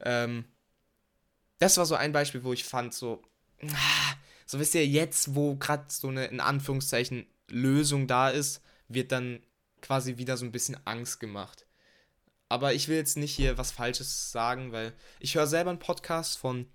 Ähm, 0.00 0.44
das 1.58 1.76
war 1.76 1.84
so 1.84 1.96
ein 1.96 2.12
Beispiel, 2.12 2.44
wo 2.44 2.52
ich 2.52 2.64
fand, 2.64 2.94
so... 2.94 3.22
Ah, 3.62 4.14
so 4.50 4.58
wisst 4.58 4.74
ihr, 4.74 4.84
jetzt, 4.84 5.36
wo 5.36 5.54
gerade 5.54 5.84
so 5.86 6.08
eine, 6.08 6.26
in 6.26 6.40
Anführungszeichen, 6.40 7.24
Lösung 7.48 8.08
da 8.08 8.30
ist, 8.30 8.60
wird 8.88 9.12
dann 9.12 9.44
quasi 9.80 10.16
wieder 10.16 10.36
so 10.36 10.44
ein 10.44 10.50
bisschen 10.50 10.76
Angst 10.88 11.20
gemacht. 11.20 11.66
Aber 12.48 12.74
ich 12.74 12.88
will 12.88 12.96
jetzt 12.96 13.16
nicht 13.16 13.32
hier 13.32 13.58
was 13.58 13.70
Falsches 13.70 14.32
sagen, 14.32 14.72
weil 14.72 14.92
ich 15.20 15.36
höre 15.36 15.46
selber 15.46 15.70
einen 15.70 15.78
Podcast 15.78 16.36
von, 16.36 16.66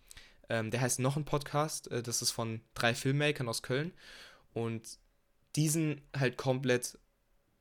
ähm, 0.47 0.71
der 0.71 0.79
heißt 0.79 0.99
noch 0.99 1.17
ein 1.17 1.25
Podcast, 1.25 1.91
äh, 1.91 2.01
das 2.01 2.21
ist 2.21 2.31
von 2.31 2.61
drei 2.75 2.95
Filmmakern 2.95 3.49
aus 3.49 3.61
Köln. 3.61 3.91
Und 4.53 4.97
diesen 5.57 5.99
halt 6.17 6.37
komplett 6.37 6.97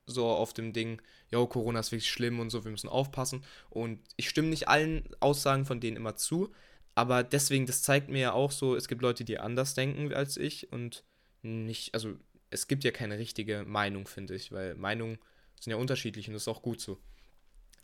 so 0.07 0.29
auf 0.29 0.53
dem 0.53 0.73
Ding, 0.73 1.03
yo, 1.29 1.45
Corona 1.49 1.81
ist 1.81 1.91
wirklich 1.91 2.09
schlimm 2.09 2.39
und 2.39 2.51
so, 2.51 2.63
wir 2.63 2.71
müssen 2.71 2.89
aufpassen. 2.89 3.45
Und 3.69 3.99
ich 4.15 4.29
stimme 4.29 4.47
nicht 4.47 4.69
allen 4.69 5.09
Aussagen 5.19 5.67
von 5.67 5.81
denen 5.81 5.97
immer 5.97 6.15
zu, 6.15 6.53
aber 6.95 7.23
deswegen, 7.23 7.67
das 7.67 7.83
zeigt 7.83 8.09
mir 8.09 8.21
ja 8.21 8.33
auch 8.33 8.53
so, 8.53 8.77
es 8.77 8.89
gibt 8.89 9.03
Leute, 9.03 9.25
die 9.25 9.39
anders 9.39 9.75
denken 9.75 10.13
als 10.13 10.37
ich 10.37 10.73
und 10.73 11.05
nicht, 11.43 11.95
also 11.95 12.17
es 12.51 12.69
gibt 12.69 12.85
ja 12.85 12.93
keine 12.93 13.19
richtige 13.19 13.65
Meinung, 13.67 14.07
finde 14.07 14.35
ich, 14.35 14.53
weil 14.53 14.75
Meinungen 14.77 15.19
sind 15.61 15.73
ja 15.73 15.77
unterschiedlich 15.77 16.29
und 16.29 16.35
das 16.35 16.43
ist 16.43 16.49
auch 16.49 16.63
gut 16.63 16.81
so. 16.81 17.01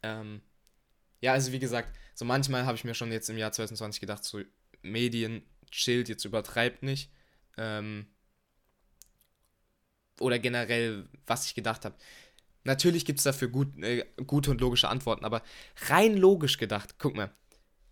Ähm, 0.03 0.43
ja, 1.21 1.33
also 1.33 1.53
wie 1.53 1.59
gesagt, 1.59 1.97
so 2.15 2.25
manchmal 2.25 2.65
habe 2.67 2.77
ich 2.77 2.85
mir 2.85 2.95
schon 2.95 3.13
jetzt 3.13 3.29
im 3.29 3.37
Jahr 3.37 3.53
2020 3.53 4.01
gedacht, 4.01 4.25
so 4.25 4.41
Medien 4.83 5.43
chillt, 5.71 6.09
jetzt 6.09 6.25
übertreibt 6.25 6.83
nicht. 6.83 7.11
Ähm, 7.57 8.07
oder 10.21 10.39
generell, 10.39 11.09
was 11.27 11.47
ich 11.47 11.55
gedacht 11.55 11.85
habe. 11.85 11.97
Natürlich 12.65 13.05
gibt 13.05 13.19
es 13.19 13.25
dafür 13.25 13.49
gut, 13.49 13.77
äh, 13.83 14.07
gute 14.27 14.51
und 14.51 14.61
logische 14.61 14.89
Antworten, 14.89 15.25
aber 15.25 15.43
rein 15.89 16.17
logisch 16.17 16.59
gedacht, 16.59 16.97
guck 16.99 17.17
mal, 17.17 17.35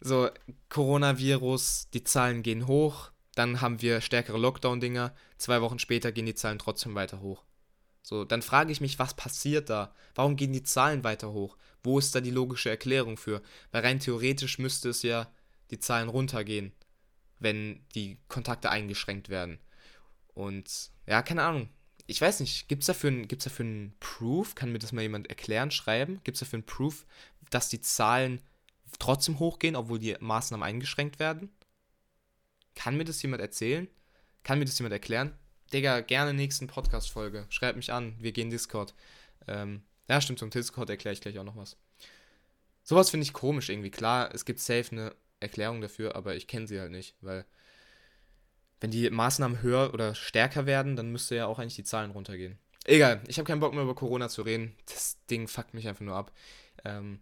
so, 0.01 0.31
Coronavirus, 0.69 1.89
die 1.93 2.05
Zahlen 2.05 2.43
gehen 2.43 2.67
hoch, 2.67 3.11
dann 3.35 3.61
haben 3.61 3.83
wir 3.83 4.01
stärkere 4.01 4.39
Lockdown-Dinger, 4.39 5.15
zwei 5.37 5.61
Wochen 5.61 5.79
später 5.79 6.13
gehen 6.13 6.27
die 6.27 6.35
Zahlen 6.35 6.59
trotzdem 6.59 6.95
weiter 6.95 7.21
hoch. 7.21 7.45
So, 8.03 8.25
dann 8.25 8.43
frage 8.43 8.73
ich 8.73 8.81
mich, 8.81 8.99
was 8.99 9.15
passiert 9.15 9.71
da? 9.71 9.95
Warum 10.15 10.37
gehen 10.37 10.53
die 10.53 10.63
Zahlen 10.63 11.05
weiter 11.05 11.33
hoch? 11.33 11.57
Wo 11.83 11.99
ist 11.99 12.15
da 12.15 12.21
die 12.21 12.31
logische 12.31 12.71
Erklärung 12.71 13.17
für? 13.17 13.43
Weil 13.71 13.83
rein 13.83 14.01
theoretisch 14.01 14.59
müsste 14.59 14.89
es 14.89 15.03
ja 15.03 15.31
die 15.71 15.79
Zahlen 15.79 16.09
runtergehen, 16.09 16.73
wenn 17.39 17.85
die 17.95 18.19
Kontakte 18.29 18.71
eingeschränkt 18.71 19.29
werden. 19.29 19.59
Und 20.35 20.91
ja, 21.07 21.23
keine 21.23 21.43
Ahnung. 21.43 21.69
Ich 22.07 22.21
weiß 22.21 22.41
nicht, 22.41 22.69
gibt 22.69 22.83
es 22.83 22.87
dafür, 22.87 23.11
dafür 23.27 23.67
einen 23.67 23.95
Proof? 24.01 24.55
Kann 24.55 24.73
mir 24.73 24.79
das 24.79 24.93
mal 24.93 25.03
jemand 25.03 25.29
erklären, 25.29 25.71
schreiben? 25.71 26.21
Gibt 26.25 26.37
es 26.37 26.41
dafür 26.41 26.59
einen 26.59 26.67
Proof, 26.67 27.05
dass 27.51 27.69
die 27.69 27.83
Zahlen 27.83 28.41
trotzdem 28.99 29.39
hochgehen, 29.39 29.77
obwohl 29.77 29.99
die 29.99 30.17
Maßnahmen 30.19 30.67
eingeschränkt 30.67 31.19
werden? 31.19 31.51
Kann 32.75 32.97
mir 32.97 33.05
das 33.05 33.23
jemand 33.23 33.43
erzählen? 33.43 33.89
Kann 34.45 34.59
mir 34.59 34.65
das 34.65 34.79
jemand 34.79 34.93
erklären? 34.93 35.37
Digga, 35.73 36.01
gerne 36.01 36.33
nächsten 36.33 36.67
Podcast-Folge. 36.67 37.47
Schreibt 37.51 37.77
mich 37.77 37.93
an, 37.93 38.15
wir 38.19 38.33
gehen 38.33 38.51
Discord. 38.51 38.95
Ähm, 39.47 39.83
ja, 40.09 40.21
stimmt, 40.21 40.39
zum 40.39 40.51
Discord 40.51 40.89
erkläre 40.89 41.13
ich 41.13 41.21
gleich 41.21 41.39
auch 41.39 41.45
noch 41.45 41.57
was. 41.57 41.77
Sowas 42.83 43.11
finde 43.11 43.25
ich 43.25 43.35
komisch 43.35 43.69
irgendwie. 43.69 43.91
Klar, 43.91 44.35
es 44.35 44.45
gibt 44.45 44.61
safe 44.61 44.93
eine 44.93 45.15
Erklärung 45.41 45.81
dafür, 45.81 46.17
aber 46.17 46.37
ich 46.37 46.47
kenne 46.47 46.67
sie 46.67 46.81
halt 46.81 46.91
nicht, 46.91 47.15
weil 47.21 47.45
wenn 48.81 48.91
die 48.91 49.11
Maßnahmen 49.11 49.61
höher 49.61 49.93
oder 49.93 50.15
stärker 50.15 50.67
werden, 50.67 50.97
dann 50.97 51.11
müsste 51.11 51.35
ja 51.35 51.47
auch 51.47 51.59
eigentlich 51.59 51.77
die 51.77 51.85
Zahlen 51.85 52.13
runtergehen. 52.13 52.59
Egal, 52.85 53.21
ich 53.27 53.39
habe 53.39 53.47
keinen 53.47 53.61
Bock 53.61 53.75
mehr 53.75 53.83
über 53.83 53.95
Corona 53.95 54.29
zu 54.29 54.43
reden. 54.43 54.75
Das 54.87 55.19
Ding 55.27 55.49
fuckt 55.49 55.75
mich 55.75 55.87
einfach 55.87 56.05
nur 56.05 56.17
ab. 56.17 56.33
Ähm, 56.85 57.21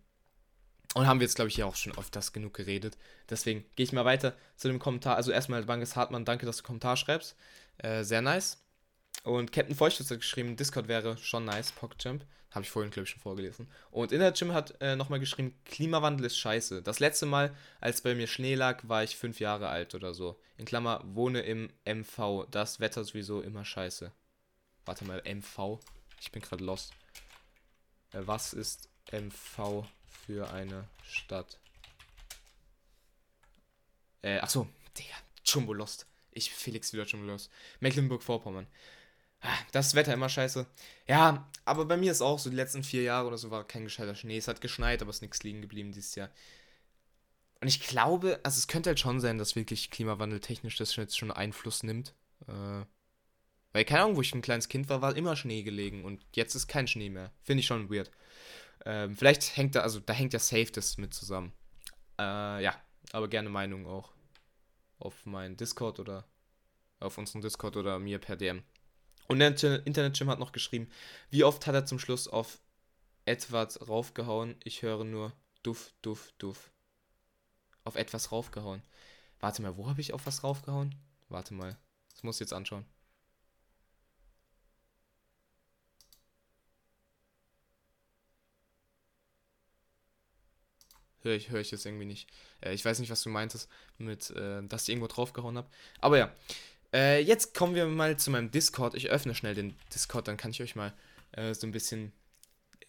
und 0.94 1.06
haben 1.06 1.20
wir 1.20 1.26
jetzt, 1.26 1.36
glaube 1.36 1.48
ich, 1.48 1.56
hier 1.56 1.66
auch 1.66 1.76
schon 1.76 1.92
oft 1.96 2.14
das 2.14 2.32
genug 2.32 2.54
geredet. 2.54 2.96
Deswegen 3.28 3.64
gehe 3.76 3.84
ich 3.84 3.92
mal 3.92 4.04
weiter 4.04 4.34
zu 4.56 4.68
dem 4.68 4.78
Kommentar. 4.78 5.16
Also 5.16 5.30
erstmal, 5.30 5.62
Banges 5.64 5.96
Hartmann, 5.96 6.24
danke, 6.24 6.46
dass 6.46 6.58
du 6.58 6.62
Kommentar 6.62 6.96
schreibst. 6.96 7.36
Äh, 7.78 8.04
sehr 8.04 8.22
nice. 8.22 8.62
Und 9.24 9.52
Captain 9.52 9.74
Feuchtschutz 9.74 10.10
hat 10.10 10.20
geschrieben, 10.20 10.56
Discord 10.56 10.88
wäre 10.88 11.16
schon 11.18 11.44
nice, 11.44 11.72
PogChamp. 11.72 12.24
Habe 12.52 12.64
ich 12.64 12.70
vorhin, 12.70 12.90
glaube 12.90 13.04
ich, 13.04 13.10
schon 13.10 13.20
vorgelesen. 13.20 13.68
Und 13.90 14.12
in 14.12 14.20
der 14.20 14.32
hat 14.32 14.80
äh, 14.80 14.96
nochmal 14.96 15.20
geschrieben, 15.20 15.58
Klimawandel 15.66 16.26
ist 16.26 16.38
scheiße. 16.38 16.80
Das 16.80 17.00
letzte 17.00 17.26
Mal, 17.26 17.54
als 17.80 18.00
bei 18.00 18.14
mir 18.14 18.28
Schnee 18.28 18.54
lag, 18.54 18.82
war 18.88 19.04
ich 19.04 19.16
fünf 19.16 19.40
Jahre 19.40 19.68
alt 19.68 19.94
oder 19.94 20.14
so. 20.14 20.40
In 20.56 20.64
Klammer, 20.64 21.02
wohne 21.04 21.40
im 21.40 21.68
MV. 21.84 22.46
Das 22.50 22.80
Wetter 22.80 23.04
sowieso 23.04 23.42
immer 23.42 23.64
scheiße. 23.64 24.12
Warte 24.86 25.04
mal, 25.04 25.22
MV? 25.26 25.80
Ich 26.20 26.32
bin 26.32 26.40
gerade 26.40 26.64
lost. 26.64 26.92
Äh, 28.12 28.20
was 28.24 28.54
ist 28.54 28.88
MV 29.12 29.84
für 30.26 30.50
eine 30.50 30.88
Stadt? 31.04 31.58
Äh, 34.22 34.38
achso, 34.40 34.68
Digga, 34.98 35.14
Jumbo 35.44 35.72
Lost. 35.72 36.06
Ich, 36.32 36.50
Felix, 36.50 36.92
wieder 36.92 37.04
Jumbo 37.04 37.26
Lost. 37.26 37.50
Mecklenburg-Vorpommern. 37.80 38.66
Ah, 39.40 39.58
das 39.72 39.94
Wetter 39.94 40.12
immer 40.12 40.28
scheiße. 40.28 40.66
Ja, 41.06 41.48
aber 41.64 41.84
bei 41.84 41.96
mir 41.96 42.10
ist 42.10 42.22
auch 42.22 42.38
so, 42.38 42.50
die 42.50 42.56
letzten 42.56 42.82
vier 42.82 43.02
Jahre 43.02 43.28
oder 43.28 43.38
so 43.38 43.50
war 43.50 43.66
kein 43.66 43.84
gescheiter 43.84 44.14
Schnee. 44.14 44.38
Es 44.38 44.48
hat 44.48 44.60
geschneit, 44.60 45.02
aber 45.02 45.10
es 45.10 45.18
ist 45.18 45.22
nichts 45.22 45.42
liegen 45.42 45.62
geblieben 45.62 45.92
dieses 45.92 46.14
Jahr. 46.16 46.30
Und 47.60 47.68
ich 47.68 47.80
glaube, 47.80 48.40
also 48.42 48.58
es 48.58 48.66
könnte 48.66 48.90
halt 48.90 49.00
schon 49.00 49.20
sein, 49.20 49.38
dass 49.38 49.56
wirklich 49.56 49.90
Klimawandel 49.90 50.40
technisch 50.40 50.76
das 50.76 50.96
jetzt 50.96 51.16
schon 51.16 51.30
Einfluss 51.30 51.82
nimmt. 51.82 52.14
Äh, 52.48 52.84
weil, 53.72 53.84
keine 53.84 54.02
Ahnung, 54.02 54.16
wo 54.16 54.22
ich 54.22 54.34
ein 54.34 54.42
kleines 54.42 54.68
Kind 54.68 54.88
war, 54.88 55.02
war 55.02 55.16
immer 55.16 55.36
Schnee 55.36 55.62
gelegen 55.62 56.04
und 56.04 56.24
jetzt 56.34 56.54
ist 56.54 56.66
kein 56.66 56.88
Schnee 56.88 57.10
mehr. 57.10 57.32
Finde 57.42 57.60
ich 57.60 57.66
schon 57.66 57.90
weird. 57.90 58.10
Ähm, 58.84 59.16
vielleicht 59.16 59.56
hängt 59.56 59.74
da, 59.74 59.80
also 59.80 60.00
da 60.00 60.12
hängt 60.12 60.32
ja 60.32 60.38
safe 60.38 60.70
das 60.72 60.98
mit 60.98 61.14
zusammen. 61.14 61.52
Äh, 62.18 62.62
ja, 62.62 62.74
aber 63.12 63.28
gerne 63.28 63.48
Meinung 63.48 63.86
auch. 63.86 64.12
Auf 64.98 65.26
meinen 65.26 65.56
Discord 65.56 66.00
oder 66.00 66.24
auf 67.00 67.18
unseren 67.18 67.42
Discord 67.42 67.76
oder 67.76 67.98
mir 67.98 68.18
per 68.18 68.36
DM. 68.36 68.62
Und 69.28 69.40
der 69.40 69.50
Internet-Gym 69.86 70.30
hat 70.30 70.38
noch 70.38 70.52
geschrieben, 70.52 70.88
wie 71.30 71.44
oft 71.44 71.66
hat 71.66 71.74
er 71.74 71.86
zum 71.86 71.98
Schluss 71.98 72.28
auf 72.28 72.60
etwas 73.24 73.88
raufgehauen? 73.88 74.56
Ich 74.62 74.82
höre 74.82 75.04
nur 75.04 75.32
duff, 75.62 75.92
duff, 76.02 76.32
duff. 76.38 76.70
Auf 77.84 77.96
etwas 77.96 78.32
raufgehauen. 78.32 78.82
Warte 79.40 79.62
mal, 79.62 79.76
wo 79.76 79.88
habe 79.88 80.00
ich 80.00 80.12
auf 80.12 80.26
was 80.26 80.44
raufgehauen? 80.44 80.94
Warte 81.28 81.54
mal, 81.54 81.76
das 82.12 82.22
muss 82.22 82.36
ich 82.36 82.40
jetzt 82.40 82.52
anschauen. 82.52 82.86
Höre 91.26 91.34
ich, 91.34 91.50
hör 91.50 91.60
ich 91.60 91.70
jetzt 91.70 91.84
irgendwie 91.84 92.04
nicht. 92.04 92.30
Äh, 92.60 92.72
ich 92.72 92.84
weiß 92.84 93.00
nicht, 93.00 93.10
was 93.10 93.22
du 93.22 93.28
meintest 93.28 93.68
mit, 93.98 94.30
äh, 94.30 94.62
dass 94.62 94.84
ich 94.84 94.90
irgendwo 94.90 95.08
draufgehauen 95.08 95.58
habe. 95.58 95.68
Aber 96.00 96.18
ja, 96.18 96.32
äh, 96.94 97.20
jetzt 97.20 97.52
kommen 97.52 97.74
wir 97.74 97.86
mal 97.86 98.16
zu 98.16 98.30
meinem 98.30 98.50
Discord. 98.50 98.94
Ich 98.94 99.10
öffne 99.10 99.34
schnell 99.34 99.54
den 99.54 99.76
Discord, 99.92 100.28
dann 100.28 100.36
kann 100.36 100.52
ich 100.52 100.62
euch 100.62 100.76
mal 100.76 100.94
äh, 101.32 101.52
so 101.52 101.66
ein 101.66 101.72
bisschen 101.72 102.12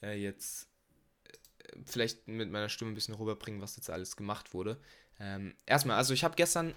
äh, 0.04 0.22
jetzt 0.22 0.68
äh, 1.26 1.78
vielleicht 1.86 2.28
mit 2.28 2.52
meiner 2.52 2.70
Stimme 2.70 2.92
ein 2.92 2.96
bisschen 2.96 3.16
rüberbringen, 3.16 3.60
was 3.60 3.76
jetzt 3.76 3.90
alles 3.90 4.16
gemacht 4.16 4.54
wurde. 4.54 4.80
Ähm, 5.20 5.56
erstmal, 5.66 5.98
also 5.98 6.14
ich 6.14 6.24
habe 6.24 6.36
gestern 6.36 6.76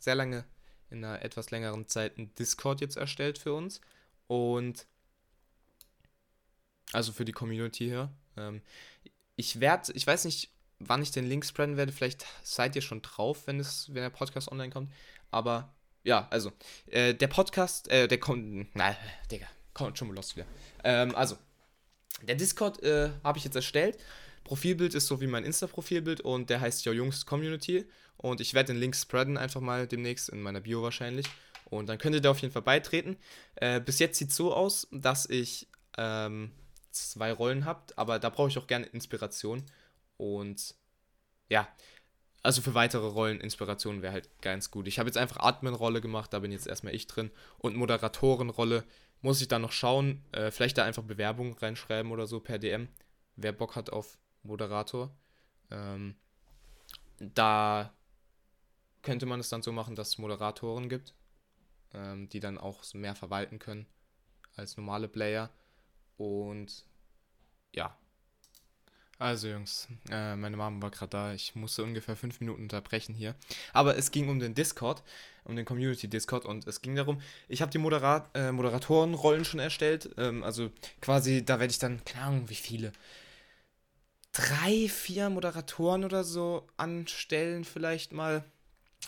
sehr 0.00 0.16
lange, 0.16 0.44
in 0.90 1.04
einer 1.04 1.22
etwas 1.22 1.52
längeren 1.52 1.86
Zeit, 1.86 2.18
einen 2.18 2.34
Discord 2.34 2.80
jetzt 2.80 2.96
erstellt 2.96 3.38
für 3.38 3.54
uns. 3.54 3.80
Und 4.26 4.86
also 6.92 7.12
für 7.12 7.24
die 7.24 7.32
Community 7.32 7.84
hier. 7.84 8.10
Ähm, 8.36 8.62
ich 9.36 9.60
werde, 9.60 9.92
ich 9.92 10.06
weiß 10.06 10.24
nicht, 10.24 10.50
wann 10.78 11.02
ich 11.02 11.10
den 11.10 11.26
Link 11.26 11.44
spreaden 11.44 11.76
werde. 11.76 11.92
Vielleicht 11.92 12.24
seid 12.42 12.76
ihr 12.76 12.82
schon 12.82 13.02
drauf, 13.02 13.46
wenn, 13.46 13.60
es, 13.60 13.88
wenn 13.88 14.02
der 14.02 14.10
Podcast 14.10 14.50
online 14.50 14.70
kommt. 14.70 14.92
Aber 15.30 15.74
ja, 16.02 16.28
also, 16.30 16.52
äh, 16.86 17.14
der 17.14 17.26
Podcast, 17.26 17.88
äh, 17.90 18.06
der 18.08 18.18
kommt. 18.18 18.68
Na, 18.74 18.96
Digga, 19.30 19.46
kommt 19.74 19.98
schon 19.98 20.08
mal 20.08 20.14
los 20.14 20.36
wieder. 20.36 20.46
Ähm, 20.84 21.14
also, 21.14 21.36
der 22.22 22.36
Discord 22.36 22.82
äh, 22.82 23.10
habe 23.24 23.38
ich 23.38 23.44
jetzt 23.44 23.56
erstellt. 23.56 23.98
Profilbild 24.44 24.94
ist 24.94 25.08
so 25.08 25.20
wie 25.20 25.26
mein 25.26 25.44
Insta-Profilbild 25.44 26.20
und 26.20 26.50
der 26.50 26.60
heißt 26.60 26.84
Ja 26.84 26.92
Jungs 26.92 27.26
Community. 27.26 27.84
Und 28.16 28.40
ich 28.40 28.54
werde 28.54 28.72
den 28.72 28.80
Link 28.80 28.94
spreaden 28.94 29.36
einfach 29.36 29.60
mal 29.60 29.86
demnächst 29.86 30.28
in 30.28 30.40
meiner 30.40 30.60
Bio 30.60 30.82
wahrscheinlich. 30.82 31.26
Und 31.64 31.88
dann 31.88 31.98
könnt 31.98 32.14
ihr 32.14 32.20
da 32.20 32.30
auf 32.30 32.38
jeden 32.38 32.52
Fall 32.52 32.62
beitreten. 32.62 33.16
Äh, 33.56 33.80
bis 33.80 33.98
jetzt 33.98 34.18
sieht 34.18 34.30
es 34.30 34.36
so 34.36 34.54
aus, 34.54 34.86
dass 34.92 35.28
ich 35.28 35.68
ähm, 35.98 36.52
zwei 36.92 37.32
Rollen 37.32 37.64
habe, 37.64 37.82
aber 37.96 38.18
da 38.18 38.30
brauche 38.30 38.48
ich 38.48 38.58
auch 38.58 38.66
gerne 38.66 38.86
Inspiration. 38.86 39.64
Und 40.16 40.74
ja, 41.48 41.68
also 42.42 42.62
für 42.62 42.74
weitere 42.74 43.06
Rollen, 43.06 43.40
Inspiration 43.40 44.02
wäre 44.02 44.12
halt 44.12 44.30
ganz 44.40 44.70
gut. 44.70 44.86
Ich 44.86 44.98
habe 44.98 45.08
jetzt 45.08 45.18
einfach 45.18 45.38
Admin-Rolle 45.38 46.00
gemacht, 46.00 46.32
da 46.32 46.38
bin 46.38 46.52
jetzt 46.52 46.66
erstmal 46.66 46.94
ich 46.94 47.06
drin. 47.06 47.30
Und 47.58 47.76
Moderatorenrolle 47.76 48.84
muss 49.20 49.40
ich 49.40 49.48
dann 49.48 49.62
noch 49.62 49.72
schauen. 49.72 50.24
Äh, 50.32 50.50
vielleicht 50.50 50.78
da 50.78 50.84
einfach 50.84 51.02
Bewerbungen 51.02 51.54
reinschreiben 51.54 52.12
oder 52.12 52.26
so 52.26 52.40
per 52.40 52.58
DM, 52.58 52.88
wer 53.34 53.52
Bock 53.52 53.74
hat 53.74 53.90
auf 53.90 54.18
Moderator. 54.42 55.10
Ähm, 55.70 56.16
da 57.18 57.92
könnte 59.02 59.26
man 59.26 59.40
es 59.40 59.48
dann 59.48 59.62
so 59.62 59.72
machen, 59.72 59.96
dass 59.96 60.08
es 60.08 60.18
Moderatoren 60.18 60.88
gibt, 60.88 61.14
ähm, 61.94 62.28
die 62.28 62.40
dann 62.40 62.58
auch 62.58 62.82
mehr 62.94 63.14
verwalten 63.14 63.58
können 63.58 63.86
als 64.54 64.76
normale 64.76 65.08
Player. 65.08 65.50
Und 66.16 66.86
ja, 67.74 67.96
also 69.18 69.48
Jungs, 69.48 69.88
äh, 70.10 70.36
meine 70.36 70.56
Mama 70.56 70.82
war 70.82 70.90
gerade 70.90 71.10
da. 71.10 71.32
Ich 71.32 71.54
musste 71.54 71.82
ungefähr 71.82 72.16
fünf 72.16 72.40
Minuten 72.40 72.62
unterbrechen 72.62 73.14
hier. 73.14 73.34
Aber 73.72 73.96
es 73.96 74.10
ging 74.10 74.28
um 74.28 74.38
den 74.40 74.54
Discord, 74.54 75.02
um 75.44 75.56
den 75.56 75.64
Community 75.64 76.08
Discord 76.08 76.44
und 76.44 76.66
es 76.66 76.82
ging 76.82 76.96
darum, 76.96 77.20
ich 77.48 77.62
habe 77.62 77.70
die 77.70 77.78
Moderat 77.78 78.28
äh, 78.34 78.52
Moderatorenrollen 78.52 79.44
schon 79.44 79.60
erstellt. 79.60 80.10
Ähm, 80.18 80.42
also 80.42 80.70
quasi, 81.00 81.44
da 81.44 81.58
werde 81.60 81.70
ich 81.70 81.78
dann, 81.78 82.04
keine 82.04 82.26
Ahnung, 82.26 82.50
wie 82.50 82.54
viele. 82.54 82.92
Drei, 84.32 84.88
vier 84.88 85.30
Moderatoren 85.30 86.04
oder 86.04 86.22
so 86.22 86.66
anstellen 86.76 87.64
vielleicht 87.64 88.12
mal. 88.12 88.44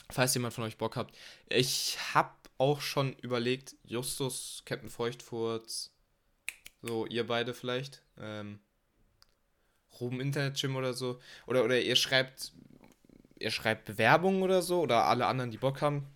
Falls 0.09 0.33
jemand 0.33 0.55
von 0.55 0.63
euch 0.63 0.77
Bock 0.77 0.95
habt. 0.95 1.15
Ich 1.49 1.97
habe 2.13 2.31
auch 2.57 2.81
schon 2.81 3.13
überlegt, 3.21 3.75
Justus, 3.83 4.63
Captain 4.65 4.89
Feuchtfurz, 4.89 5.91
so 6.81 7.05
ihr 7.05 7.27
beide 7.27 7.53
vielleicht. 7.53 8.01
Ähm, 8.17 8.59
Ruben 9.99 10.21
Internet 10.21 10.59
Gym 10.59 10.75
oder 10.75 10.93
so. 10.93 11.19
Oder, 11.47 11.63
oder 11.63 11.79
ihr 11.79 11.95
schreibt, 11.95 12.53
ihr 13.39 13.51
schreibt 13.51 13.85
Bewerbungen 13.85 14.43
oder 14.43 14.61
so, 14.61 14.81
oder 14.81 15.05
alle 15.05 15.25
anderen, 15.27 15.51
die 15.51 15.57
Bock 15.57 15.81
haben, 15.81 16.07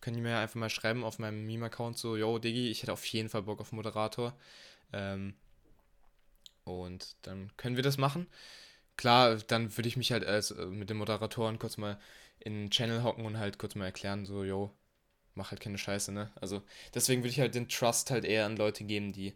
können 0.00 0.16
die 0.16 0.22
mir 0.22 0.38
einfach 0.38 0.56
mal 0.56 0.70
schreiben 0.70 1.04
auf 1.04 1.18
meinem 1.18 1.46
Meme-Account 1.46 1.98
so, 1.98 2.16
yo, 2.16 2.38
Diggi, 2.38 2.70
ich 2.70 2.82
hätte 2.82 2.92
auf 2.92 3.04
jeden 3.06 3.28
Fall 3.28 3.42
Bock 3.42 3.60
auf 3.60 3.72
Moderator. 3.72 4.36
Ähm, 4.92 5.34
und 6.64 7.16
dann 7.22 7.50
können 7.56 7.76
wir 7.76 7.82
das 7.82 7.98
machen. 7.98 8.26
Klar, 8.96 9.36
dann 9.36 9.76
würde 9.76 9.88
ich 9.88 9.96
mich 9.96 10.12
halt 10.12 10.24
als 10.24 10.50
äh, 10.52 10.66
mit 10.66 10.90
den 10.90 10.98
Moderatoren 10.98 11.58
kurz 11.58 11.76
mal 11.76 11.98
in 12.40 12.54
den 12.54 12.70
Channel 12.70 13.02
hocken 13.02 13.26
und 13.26 13.38
halt 13.38 13.58
kurz 13.58 13.74
mal 13.74 13.86
erklären, 13.86 14.26
so, 14.26 14.44
yo, 14.44 14.72
mach 15.34 15.50
halt 15.50 15.60
keine 15.60 15.78
Scheiße, 15.78 16.12
ne? 16.12 16.32
Also 16.36 16.62
deswegen 16.94 17.22
würde 17.22 17.30
ich 17.30 17.40
halt 17.40 17.54
den 17.54 17.68
Trust 17.68 18.10
halt 18.10 18.24
eher 18.24 18.46
an 18.46 18.56
Leute 18.56 18.84
geben, 18.84 19.12
die, 19.12 19.34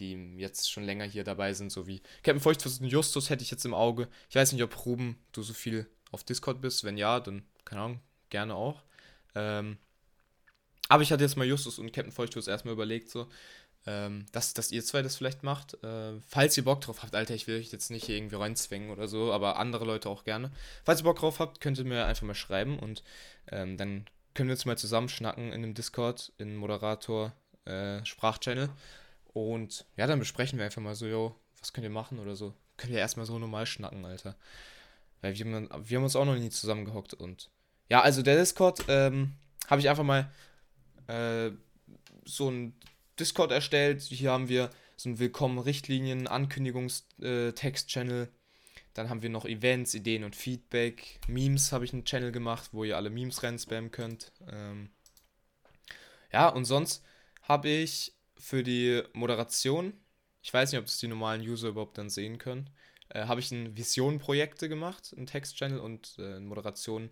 die 0.00 0.34
jetzt 0.36 0.70
schon 0.70 0.82
länger 0.84 1.04
hier 1.04 1.22
dabei 1.22 1.52
sind, 1.54 1.70
so 1.70 1.86
wie 1.86 2.00
Captain 2.24 2.40
Feuchtfuß 2.40 2.80
und 2.80 2.88
Justus 2.88 3.30
hätte 3.30 3.44
ich 3.44 3.50
jetzt 3.52 3.64
im 3.64 3.74
Auge. 3.74 4.08
Ich 4.28 4.36
weiß 4.36 4.52
nicht, 4.52 4.62
ob 4.62 4.84
Ruben 4.86 5.16
du 5.32 5.42
so 5.42 5.52
viel 5.52 5.86
auf 6.10 6.24
Discord 6.24 6.60
bist. 6.60 6.82
Wenn 6.82 6.96
ja, 6.96 7.20
dann, 7.20 7.44
keine 7.64 7.82
Ahnung, 7.82 8.00
gerne 8.30 8.54
auch. 8.54 8.82
Ähm, 9.34 9.78
Aber 10.88 11.04
ich 11.04 11.12
hatte 11.12 11.22
jetzt 11.22 11.36
mal 11.36 11.46
Justus 11.46 11.78
und 11.78 11.92
Captain 11.92 12.12
Feuchtwurst 12.12 12.48
erstmal 12.48 12.74
überlegt, 12.74 13.10
so, 13.10 13.28
ähm, 13.86 14.26
dass, 14.32 14.54
dass 14.54 14.72
ihr 14.72 14.84
zwei 14.84 15.02
das 15.02 15.16
vielleicht 15.16 15.42
macht. 15.44 15.82
Äh, 15.84 16.20
falls 16.26 16.56
ihr 16.56 16.64
Bock 16.64 16.80
drauf 16.80 17.02
habt, 17.02 17.14
Alter, 17.14 17.34
ich 17.34 17.46
will 17.46 17.60
euch 17.60 17.70
jetzt 17.70 17.90
nicht 17.90 18.06
hier 18.06 18.16
irgendwie 18.16 18.36
reinzwängen 18.36 18.90
oder 18.90 19.06
so, 19.06 19.32
aber 19.32 19.56
andere 19.58 19.84
Leute 19.84 20.08
auch 20.08 20.24
gerne. 20.24 20.50
Falls 20.84 21.00
ihr 21.00 21.04
Bock 21.04 21.18
drauf 21.18 21.38
habt, 21.38 21.60
könnt 21.60 21.78
ihr 21.78 21.84
mir 21.84 22.06
einfach 22.06 22.26
mal 22.26 22.34
schreiben 22.34 22.78
und 22.78 23.04
ähm, 23.52 23.76
dann 23.76 24.06
können 24.34 24.48
wir 24.48 24.54
uns 24.54 24.64
mal 24.64 24.76
zusammen 24.76 25.08
schnacken 25.08 25.48
in 25.52 25.62
einem 25.62 25.74
Discord, 25.74 26.32
in 26.38 26.56
Moderator 26.56 27.32
äh, 27.66 28.04
Sprachchannel. 28.04 28.68
Und 29.32 29.86
ja, 29.96 30.06
dann 30.06 30.18
besprechen 30.18 30.58
wir 30.58 30.66
einfach 30.66 30.82
mal 30.82 30.94
so, 30.94 31.06
yo, 31.06 31.34
was 31.58 31.72
könnt 31.72 31.84
ihr 31.84 31.90
machen 31.90 32.18
oder 32.18 32.36
so. 32.36 32.54
Können 32.76 32.92
wir 32.92 33.00
erstmal 33.00 33.26
so 33.26 33.38
normal 33.38 33.66
schnacken, 33.66 34.04
Alter. 34.04 34.36
Weil 35.20 35.38
wir, 35.38 35.44
wir 35.44 35.96
haben 35.96 36.04
uns 36.04 36.16
auch 36.16 36.24
noch 36.24 36.36
nie 36.36 36.50
zusammengehockt 36.50 37.14
und 37.14 37.50
ja, 37.90 38.00
also 38.02 38.22
der 38.22 38.36
Discord 38.36 38.84
ähm, 38.88 39.32
habe 39.68 39.80
ich 39.80 39.88
einfach 39.88 40.04
mal 40.04 40.32
äh, 41.08 41.50
so 42.24 42.48
ein 42.50 42.74
Discord 43.18 43.50
erstellt. 43.50 44.00
Hier 44.02 44.30
haben 44.30 44.48
wir 44.48 44.70
so 44.96 45.08
einen 45.08 45.18
Willkommen-Richtlinien, 45.18 46.28
Ankündigungstext-Channel. 46.28 48.22
Äh, 48.24 48.28
Dann 48.94 49.10
haben 49.10 49.22
wir 49.22 49.30
noch 49.30 49.44
Events, 49.44 49.92
Ideen 49.94 50.22
und 50.22 50.36
Feedback. 50.36 51.18
Memes 51.26 51.72
habe 51.72 51.84
ich 51.84 51.92
einen 51.92 52.04
Channel 52.04 52.30
gemacht, 52.30 52.70
wo 52.72 52.84
ihr 52.84 52.96
alle 52.96 53.10
Memes 53.10 53.42
reinspammen 53.42 53.90
könnt. 53.90 54.30
Ähm 54.48 54.90
ja, 56.32 56.48
und 56.48 56.64
sonst 56.66 57.04
habe 57.42 57.68
ich 57.68 58.14
für 58.40 58.62
die 58.62 59.02
Moderation, 59.12 59.92
ich 60.42 60.52
weiß 60.52 60.72
nicht, 60.72 60.78
ob 60.78 60.86
das 60.86 60.98
die 60.98 61.08
normalen 61.08 61.42
User 61.42 61.68
überhaupt 61.68 61.98
dann 61.98 62.10
sehen 62.10 62.38
können, 62.38 62.70
äh, 63.10 63.26
habe 63.26 63.40
ich 63.40 63.50
ein 63.50 63.76
Vision-Projekte 63.76 64.68
gemacht, 64.68 65.14
ein 65.16 65.26
Text-Channel 65.26 65.78
und 65.78 66.16
äh, 66.18 66.36
ein 66.36 66.46
Moderation 66.46 67.10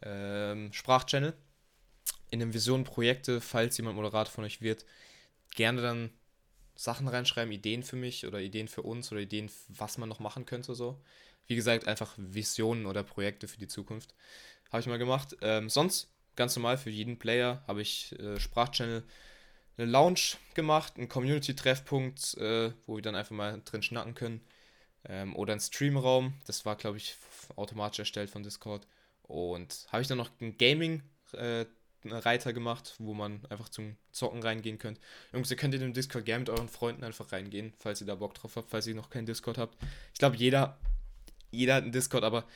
äh, 0.00 0.72
Sprachchannel. 0.72 1.34
In 2.30 2.40
dem 2.40 2.54
Vision-Projekte, 2.54 3.40
falls 3.40 3.76
jemand 3.76 3.96
Moderator 3.96 4.32
von 4.32 4.44
euch 4.44 4.60
wird, 4.60 4.86
gerne 5.54 5.82
dann 5.82 6.10
Sachen 6.76 7.08
reinschreiben, 7.08 7.52
Ideen 7.52 7.82
für 7.82 7.96
mich 7.96 8.26
oder 8.26 8.40
Ideen 8.40 8.68
für 8.68 8.82
uns 8.82 9.10
oder 9.12 9.20
Ideen, 9.20 9.50
was 9.68 9.98
man 9.98 10.08
noch 10.08 10.20
machen 10.20 10.46
könnte 10.46 10.74
so. 10.74 11.02
Wie 11.46 11.56
gesagt, 11.56 11.88
einfach 11.88 12.14
Visionen 12.16 12.86
oder 12.86 13.02
Projekte 13.02 13.48
für 13.48 13.58
die 13.58 13.66
Zukunft. 13.66 14.14
Habe 14.70 14.80
ich 14.80 14.86
mal 14.86 14.98
gemacht. 14.98 15.36
Ähm, 15.42 15.68
sonst, 15.68 16.08
ganz 16.36 16.54
normal 16.54 16.78
für 16.78 16.90
jeden 16.90 17.18
Player, 17.18 17.64
habe 17.66 17.82
ich 17.82 18.18
äh, 18.20 18.38
Sprachchannel, 18.38 19.02
eine 19.80 19.90
Lounge 19.90 20.36
gemacht, 20.54 20.94
einen 20.96 21.08
Community-Treffpunkt, 21.08 22.36
äh, 22.38 22.72
wo 22.86 22.96
wir 22.96 23.02
dann 23.02 23.14
einfach 23.14 23.34
mal 23.34 23.60
drin 23.64 23.82
schnacken 23.82 24.14
können. 24.14 24.40
Ähm, 25.08 25.34
oder 25.34 25.52
einen 25.52 25.60
Streamraum, 25.60 26.34
das 26.46 26.66
war, 26.66 26.76
glaube 26.76 26.98
ich, 26.98 27.16
automatisch 27.56 28.00
erstellt 28.00 28.30
von 28.30 28.42
Discord. 28.42 28.86
Und 29.22 29.86
habe 29.90 30.02
ich 30.02 30.08
dann 30.08 30.18
noch 30.18 30.30
einen 30.40 30.58
Gaming- 30.58 31.02
äh, 31.32 31.66
gemacht, 32.54 32.94
wo 32.98 33.12
man 33.12 33.40
einfach 33.50 33.68
zum 33.68 33.96
Zocken 34.10 34.42
reingehen 34.42 34.78
könnt. 34.78 34.98
Jungs, 35.32 35.50
ihr 35.50 35.56
könnt 35.56 35.74
in 35.74 35.80
den 35.80 35.92
Discord 35.92 36.24
gerne 36.24 36.40
mit 36.40 36.50
euren 36.50 36.68
Freunden 36.68 37.04
einfach 37.04 37.30
reingehen, 37.30 37.74
falls 37.78 38.00
ihr 38.00 38.06
da 38.06 38.14
Bock 38.14 38.34
drauf 38.34 38.56
habt, 38.56 38.70
falls 38.70 38.86
ihr 38.86 38.94
noch 38.94 39.10
keinen 39.10 39.26
Discord 39.26 39.58
habt. 39.58 39.76
Ich 40.14 40.18
glaube, 40.18 40.36
jeder, 40.36 40.78
jeder 41.50 41.74
hat 41.74 41.82
einen 41.82 41.92
Discord, 41.92 42.24
aber 42.24 42.46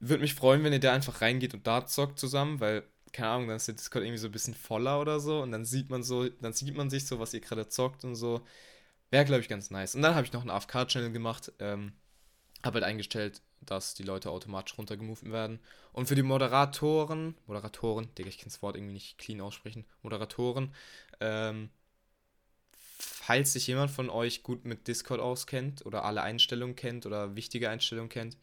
würde 0.00 0.22
mich 0.22 0.34
freuen, 0.34 0.64
wenn 0.64 0.72
ihr 0.72 0.80
da 0.80 0.92
einfach 0.92 1.20
reingeht 1.20 1.54
und 1.54 1.66
da 1.66 1.86
zockt 1.86 2.18
zusammen, 2.18 2.58
weil, 2.58 2.82
keine 3.12 3.28
Ahnung, 3.30 3.48
dann 3.48 3.56
ist 3.56 3.68
der 3.68 3.74
Discord 3.74 4.04
irgendwie 4.04 4.18
so 4.18 4.28
ein 4.28 4.32
bisschen 4.32 4.54
voller 4.54 5.00
oder 5.00 5.20
so 5.20 5.42
und 5.42 5.52
dann 5.52 5.64
sieht 5.64 5.90
man 5.90 6.02
so, 6.02 6.28
dann 6.28 6.52
sieht 6.52 6.76
man 6.76 6.90
sich 6.90 7.06
so, 7.06 7.18
was 7.18 7.34
ihr 7.34 7.40
gerade 7.40 7.68
zockt 7.68 8.04
und 8.04 8.14
so. 8.16 8.42
Wäre, 9.10 9.24
glaube 9.26 9.42
ich, 9.42 9.48
ganz 9.48 9.70
nice. 9.70 9.94
Und 9.94 10.02
dann 10.02 10.14
habe 10.14 10.26
ich 10.26 10.32
noch 10.32 10.40
einen 10.42 10.50
AFK-Channel 10.50 11.12
gemacht, 11.12 11.52
ähm, 11.58 11.92
habe 12.64 12.76
halt 12.76 12.84
eingestellt, 12.84 13.42
dass 13.60 13.94
die 13.94 14.02
Leute 14.02 14.30
automatisch 14.30 14.76
runtergemoved 14.78 15.30
werden. 15.30 15.60
Und 15.92 16.06
für 16.06 16.14
die 16.14 16.22
Moderatoren, 16.22 17.36
Moderatoren, 17.46 18.14
Digga, 18.14 18.28
ich 18.28 18.38
kann 18.38 18.48
das 18.48 18.62
Wort 18.62 18.76
irgendwie 18.76 18.94
nicht 18.94 19.18
clean 19.18 19.40
aussprechen, 19.40 19.84
Moderatoren, 20.02 20.74
ähm, 21.20 21.70
falls 22.98 23.52
sich 23.52 23.66
jemand 23.66 23.90
von 23.90 24.10
euch 24.10 24.42
gut 24.42 24.64
mit 24.64 24.88
Discord 24.88 25.20
auskennt 25.20 25.84
oder 25.86 26.04
alle 26.04 26.22
Einstellungen 26.22 26.76
kennt 26.76 27.06
oder 27.06 27.36
wichtige 27.36 27.68
Einstellungen 27.68 28.08
kennt, 28.08 28.36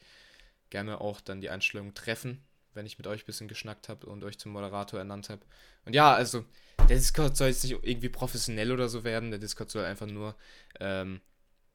gerne 0.69 1.01
auch 1.01 1.21
dann 1.21 1.41
die 1.41 1.49
Einstellungen 1.49 1.93
treffen, 1.95 2.43
wenn 2.79 2.85
ich 2.85 2.97
mit 2.97 3.07
euch 3.07 3.23
ein 3.23 3.25
bisschen 3.25 3.49
geschnackt 3.49 3.89
habe 3.89 4.07
und 4.07 4.23
euch 4.23 4.39
zum 4.39 4.53
Moderator 4.53 4.99
ernannt 4.99 5.29
habe. 5.29 5.41
Und 5.85 5.93
ja, 5.93 6.13
also 6.13 6.45
der 6.87 6.95
Discord 6.95 7.35
soll 7.35 7.49
jetzt 7.49 7.63
nicht 7.63 7.73
irgendwie 7.73 8.07
professionell 8.07 8.71
oder 8.71 8.87
so 8.87 9.03
werden, 9.03 9.31
der 9.31 9.39
Discord 9.39 9.69
soll 9.69 9.83
einfach 9.83 10.07
nur 10.07 10.33
ähm, 10.79 11.19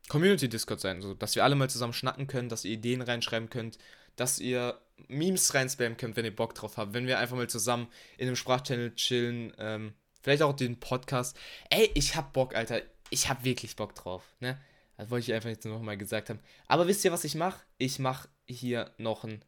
Community-Discord 0.09 0.81
sein, 0.81 1.03
so 1.03 1.13
dass 1.13 1.37
wir 1.37 1.45
alle 1.45 1.57
mal 1.57 1.69
zusammen 1.69 1.93
schnacken 1.93 2.27
können, 2.27 2.49
dass 2.49 2.65
ihr 2.65 2.73
Ideen 2.73 3.03
reinschreiben 3.03 3.51
könnt, 3.51 3.77
dass 4.17 4.39
ihr 4.39 4.81
Memes 5.09 5.53
reinspammen 5.53 5.99
könnt, 5.99 6.17
wenn 6.17 6.25
ihr 6.25 6.35
Bock 6.35 6.55
drauf 6.55 6.79
habt, 6.79 6.95
wenn 6.95 7.07
wir 7.07 7.19
einfach 7.19 7.37
mal 7.37 7.51
zusammen 7.51 7.89
in 8.17 8.27
einem 8.27 8.37
Sprachchannel 8.37 8.95
chillen, 8.95 9.53
ähm, 9.59 9.93
vielleicht 10.23 10.43
auch 10.43 10.55
den 10.55 10.81
Podcast. 10.81 11.37
Ey, 11.69 11.91
ich 11.95 12.17
hab 12.17 12.33
Bock, 12.33 12.55
Alter. 12.55 12.81
Ich 13.11 13.29
hab 13.29 13.45
wirklich 13.45 13.77
Bock 13.77 13.95
drauf, 13.95 14.35
ne? 14.41 14.59
Das 14.97 15.11
wollte 15.11 15.31
ich 15.31 15.35
einfach 15.35 15.51
jetzt 15.51 15.67
nochmal 15.67 15.99
gesagt 15.99 16.31
haben. 16.31 16.41
Aber 16.67 16.87
wisst 16.87 17.05
ihr, 17.05 17.13
was 17.13 17.25
ich 17.25 17.35
mache? 17.35 17.61
Ich 17.77 17.99
mache 17.99 18.29
hier 18.47 18.91
noch 18.97 19.25
eine 19.25 19.41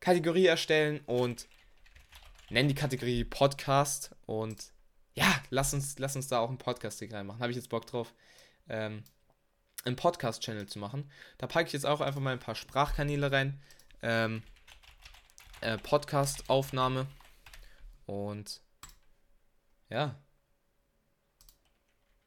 Kategorie 0.00 0.46
erstellen 0.46 1.00
und 1.06 1.48
nenne 2.50 2.68
die 2.68 2.74
Kategorie 2.74 3.24
Podcast 3.24 4.14
und 4.26 4.72
ja, 5.14 5.42
lass 5.50 5.74
uns, 5.74 5.98
lass 5.98 6.14
uns 6.14 6.28
da 6.28 6.38
auch 6.38 6.48
einen 6.48 6.58
Podcast 6.58 7.02
reinmachen. 7.02 7.40
Habe 7.40 7.50
ich 7.50 7.56
jetzt 7.56 7.70
Bock 7.70 7.86
drauf. 7.86 8.14
Ähm, 8.68 9.02
einen 9.84 9.96
Podcast-Channel 9.96 10.66
zu 10.66 10.78
machen. 10.78 11.10
Da 11.38 11.46
packe 11.46 11.66
ich 11.66 11.72
jetzt 11.72 11.86
auch 11.86 12.00
einfach 12.00 12.20
mal 12.20 12.32
ein 12.32 12.38
paar 12.38 12.54
Sprachkanäle 12.54 13.32
rein. 13.32 13.60
Ähm, 14.02 14.42
äh, 15.60 15.78
Podcast-Aufnahme. 15.78 17.06
Und 18.06 18.60
ja. 19.88 20.14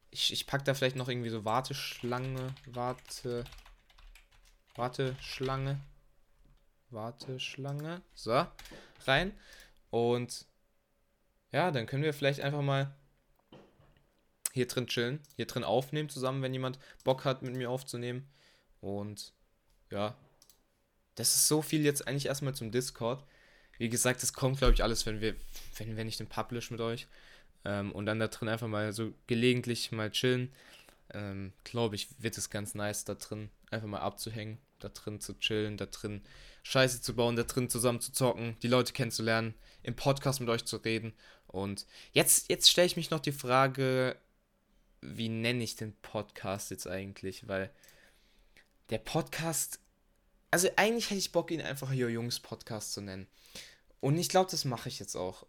Ich, 0.09 0.33
ich 0.33 0.45
packe 0.45 0.65
da 0.65 0.73
vielleicht 0.73 0.97
noch 0.97 1.07
irgendwie 1.07 1.29
so 1.29 1.45
Warteschlange. 1.45 2.53
Warte. 2.65 3.45
Warteschlange. 4.75 5.79
Warteschlange. 6.91 8.01
So. 8.13 8.45
Rein. 9.05 9.33
Und 9.89 10.45
ja, 11.51 11.71
dann 11.71 11.85
können 11.85 12.03
wir 12.03 12.13
vielleicht 12.13 12.41
einfach 12.41 12.61
mal 12.61 12.93
hier 14.53 14.67
drin 14.67 14.87
chillen, 14.87 15.19
hier 15.35 15.47
drin 15.47 15.63
aufnehmen 15.63 16.09
zusammen, 16.09 16.41
wenn 16.41 16.53
jemand 16.53 16.79
Bock 17.03 17.25
hat, 17.25 17.41
mit 17.41 17.55
mir 17.55 17.69
aufzunehmen. 17.69 18.27
Und 18.79 19.33
ja, 19.89 20.15
das 21.15 21.35
ist 21.35 21.47
so 21.47 21.61
viel 21.61 21.83
jetzt 21.83 22.07
eigentlich 22.07 22.25
erstmal 22.25 22.55
zum 22.55 22.71
Discord. 22.71 23.23
Wie 23.77 23.89
gesagt, 23.89 24.21
das 24.21 24.33
kommt, 24.33 24.57
glaube 24.57 24.73
ich, 24.73 24.83
alles, 24.83 25.05
wenn 25.05 25.21
wir, 25.21 25.35
wenn, 25.77 25.97
wenn 25.97 26.07
ich 26.07 26.17
den 26.17 26.27
publish 26.27 26.71
mit 26.71 26.81
euch. 26.81 27.07
Ähm, 27.65 27.91
und 27.91 28.05
dann 28.05 28.19
da 28.19 28.27
drin 28.27 28.49
einfach 28.49 28.67
mal 28.67 28.93
so 28.93 29.13
gelegentlich 29.27 29.91
mal 29.91 30.11
chillen. 30.11 30.51
Ähm, 31.13 31.53
glaube 31.63 31.95
ich, 31.95 32.07
wird 32.21 32.37
es 32.37 32.49
ganz 32.49 32.73
nice, 32.73 33.05
da 33.05 33.15
drin 33.15 33.49
einfach 33.69 33.87
mal 33.87 33.99
abzuhängen, 33.99 34.57
da 34.83 34.89
drin 34.89 35.19
zu 35.19 35.37
chillen, 35.39 35.77
da 35.77 35.85
drin 35.85 36.21
Scheiße 36.63 37.01
zu 37.01 37.15
bauen, 37.15 37.35
da 37.35 37.43
drin 37.43 37.69
zusammen 37.69 38.01
zu 38.01 38.11
zocken, 38.11 38.57
die 38.61 38.67
Leute 38.67 38.93
kennenzulernen, 38.93 39.55
im 39.83 39.95
Podcast 39.95 40.39
mit 40.39 40.49
euch 40.49 40.65
zu 40.65 40.77
reden. 40.77 41.13
Und 41.47 41.85
jetzt, 42.13 42.49
jetzt 42.49 42.69
stelle 42.69 42.87
ich 42.87 42.95
mich 42.95 43.09
noch 43.09 43.19
die 43.19 43.31
Frage, 43.31 44.15
wie 45.01 45.29
nenne 45.29 45.63
ich 45.63 45.75
den 45.75 45.95
Podcast 46.01 46.71
jetzt 46.71 46.87
eigentlich? 46.87 47.47
Weil 47.47 47.71
der 48.89 48.99
Podcast, 48.99 49.79
also 50.51 50.69
eigentlich 50.75 51.09
hätte 51.09 51.19
ich 51.19 51.31
Bock, 51.31 51.51
ihn 51.51 51.61
einfach 51.61 51.91
Jo 51.91 52.07
Jungs 52.07 52.39
Podcast 52.39 52.93
zu 52.93 53.01
nennen. 53.01 53.27
Und 53.99 54.17
ich 54.17 54.29
glaube, 54.29 54.51
das 54.51 54.65
mache 54.65 54.89
ich 54.89 54.99
jetzt 54.99 55.15
auch. 55.15 55.45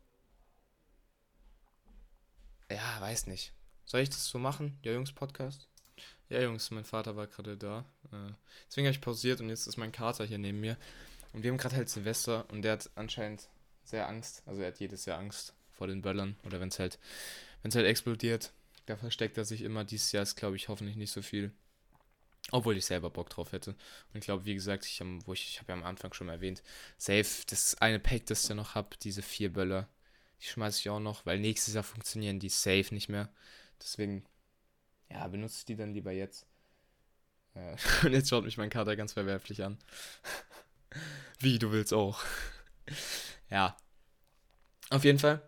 Ja, 2.71 3.01
weiß 3.01 3.27
nicht. 3.27 3.53
Soll 3.85 4.01
ich 4.01 4.11
das 4.11 4.27
so 4.27 4.39
machen? 4.39 4.79
Jo 4.83 4.93
Jungs 4.93 5.13
Podcast? 5.13 5.69
Ja, 6.33 6.41
Jungs, 6.41 6.71
mein 6.71 6.87
Vater 6.87 7.15
war 7.15 7.27
gerade 7.27 7.59
da. 7.59 7.85
Äh, 8.11 8.33
deswegen 8.67 8.87
habe 8.87 8.95
ich 8.95 9.03
pausiert 9.03 9.43
und 9.43 9.51
jetzt 9.51 9.67
ist 9.67 9.77
mein 9.77 9.93
Kater 9.93 10.25
hier 10.25 10.39
neben 10.39 10.61
mir. 10.61 10.79
Und 11.35 11.43
wir 11.43 11.51
haben 11.51 11.59
gerade 11.59 11.77
halt 11.77 11.91
Silvester 11.91 12.47
und 12.51 12.63
der 12.63 12.73
hat 12.73 12.91
anscheinend 12.95 13.51
sehr 13.85 14.09
Angst. 14.09 14.43
Also 14.47 14.63
er 14.63 14.69
hat 14.69 14.81
jedes 14.81 15.05
Jahr 15.05 15.19
Angst 15.19 15.53
vor 15.73 15.89
den 15.89 16.01
Böllern 16.01 16.37
oder 16.47 16.59
wenn 16.59 16.69
es 16.69 16.79
halt, 16.79 16.99
wenn 17.61 17.69
es 17.69 17.75
halt 17.75 17.85
explodiert. 17.85 18.55
Da 18.87 18.97
versteckt 18.97 19.37
er 19.37 19.45
sich 19.45 19.61
immer. 19.61 19.85
Dieses 19.85 20.11
Jahr 20.13 20.23
ist, 20.23 20.37
glaube 20.37 20.57
ich, 20.57 20.71
hoffentlich 20.71 20.97
nicht 20.97 21.13
so 21.13 21.21
viel. 21.21 21.53
Obwohl 22.51 22.79
ich 22.79 22.87
selber 22.87 23.11
Bock 23.11 23.29
drauf 23.29 23.53
hätte. 23.53 23.73
Und 23.73 24.21
ich 24.21 24.25
glaube, 24.25 24.47
wie 24.47 24.55
gesagt, 24.55 24.87
ich, 24.87 25.03
wo 25.27 25.35
ich, 25.35 25.47
ich 25.47 25.59
habe 25.59 25.73
ja 25.73 25.79
am 25.79 25.85
Anfang 25.85 26.15
schon 26.15 26.31
erwähnt, 26.31 26.63
safe, 26.97 27.45
das 27.47 27.75
eine 27.75 27.99
Pack, 27.99 28.25
das 28.25 28.45
ich 28.45 28.49
ja 28.49 28.55
noch 28.55 28.75
habe, 28.75 28.97
diese 29.03 29.21
vier 29.21 29.53
Böller, 29.53 29.87
die 30.41 30.47
schmeiße 30.47 30.81
ich 30.81 30.89
auch 30.89 30.99
noch, 30.99 31.27
weil 31.27 31.39
nächstes 31.39 31.75
Jahr 31.75 31.85
funktionieren 31.85 32.41
die 32.41 32.49
safe 32.49 32.95
nicht 32.95 33.11
mehr. 33.11 33.29
Deswegen, 33.83 34.25
ja, 35.13 35.29
benutze 35.29 35.59
ich 35.59 35.65
die 35.65 35.77
dann 35.77 35.95
lieber 35.95 36.13
jetzt. 36.13 36.47
Äh, 37.55 37.77
und 38.07 38.13
jetzt 38.13 38.29
schaut 38.29 38.45
mich 38.45 38.57
mein 38.57 38.71
Kater 38.71 38.97
ganz 38.97 39.13
verwerflich 39.13 39.63
an. 39.63 39.79
wie, 41.39 41.59
du 41.59 41.71
willst 41.73 41.93
auch. 41.93 42.23
ja. 43.51 43.77
Auf 44.91 45.05
jeden 45.05 45.19
Fall 45.19 45.43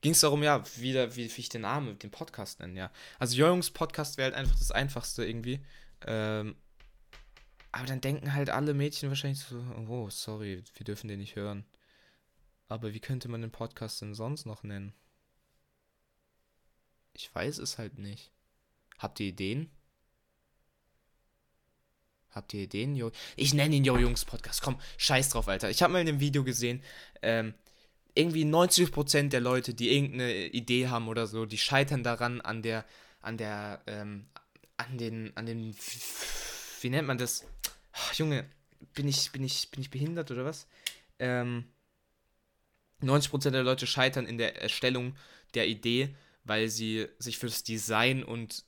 ging 0.00 0.12
es 0.12 0.20
darum, 0.20 0.42
ja, 0.42 0.64
wieder, 0.76 1.14
wie, 1.16 1.36
wie 1.36 1.40
ich 1.40 1.48
den 1.48 1.62
Namen, 1.62 1.98
den 1.98 2.10
Podcast 2.10 2.60
nenne, 2.60 2.78
ja. 2.78 2.90
Also 3.18 3.36
Jungs 3.36 3.70
Podcast 3.70 4.16
wäre 4.16 4.32
halt 4.32 4.34
einfach 4.34 4.58
das 4.58 4.70
Einfachste 4.70 5.24
irgendwie. 5.24 5.64
Ähm, 6.06 6.56
aber 7.72 7.86
dann 7.86 8.00
denken 8.00 8.34
halt 8.34 8.50
alle 8.50 8.74
Mädchen 8.74 9.10
wahrscheinlich 9.10 9.40
so, 9.40 9.56
oh, 9.88 10.08
sorry, 10.10 10.64
wir 10.74 10.84
dürfen 10.84 11.08
den 11.08 11.20
nicht 11.20 11.36
hören. 11.36 11.64
Aber 12.68 12.94
wie 12.94 13.00
könnte 13.00 13.28
man 13.28 13.42
den 13.42 13.52
Podcast 13.52 14.00
denn 14.00 14.14
sonst 14.14 14.46
noch 14.46 14.62
nennen? 14.62 14.94
Ich 17.12 17.34
weiß 17.34 17.58
es 17.58 17.78
halt 17.78 17.98
nicht. 17.98 18.32
Habt 19.00 19.18
ihr 19.18 19.28
Ideen? 19.28 19.70
Habt 22.30 22.54
ihr 22.54 22.62
Ideen, 22.62 22.94
Jo? 22.94 23.10
Ich 23.34 23.54
nenne 23.54 23.74
ihn 23.74 23.84
Yo 23.84 23.96
Jungs 23.96 24.24
Podcast. 24.24 24.62
Komm, 24.62 24.78
scheiß 24.98 25.30
drauf, 25.30 25.48
Alter. 25.48 25.70
Ich 25.70 25.82
habe 25.82 25.92
mal 25.92 26.00
in 26.00 26.06
dem 26.06 26.20
Video 26.20 26.44
gesehen, 26.44 26.82
ähm, 27.22 27.54
irgendwie 28.14 28.44
90% 28.44 29.30
der 29.30 29.40
Leute, 29.40 29.72
die 29.72 29.90
irgendeine 29.90 30.48
Idee 30.48 30.88
haben 30.88 31.08
oder 31.08 31.26
so, 31.26 31.46
die 31.46 31.58
scheitern 31.58 32.02
daran 32.02 32.42
an 32.42 32.62
der, 32.62 32.84
an 33.22 33.38
der, 33.38 33.82
ähm, 33.86 34.26
an 34.76 34.98
den, 34.98 35.34
an 35.34 35.46
den, 35.46 35.74
wie 36.82 36.90
nennt 36.90 37.08
man 37.08 37.18
das? 37.18 37.46
Ach, 37.92 38.14
Junge, 38.14 38.48
bin 38.94 39.08
ich, 39.08 39.32
bin 39.32 39.42
ich, 39.42 39.70
bin 39.70 39.80
ich 39.80 39.90
behindert 39.90 40.30
oder 40.30 40.44
was? 40.44 40.68
Ähm, 41.18 41.64
90% 43.02 43.50
der 43.50 43.62
Leute 43.62 43.86
scheitern 43.86 44.26
in 44.26 44.36
der 44.36 44.60
Erstellung 44.60 45.16
der 45.54 45.68
Idee, 45.68 46.14
weil 46.44 46.68
sie 46.68 47.06
sich 47.18 47.38
für 47.38 47.46
das 47.46 47.62
Design 47.62 48.22
und 48.24 48.64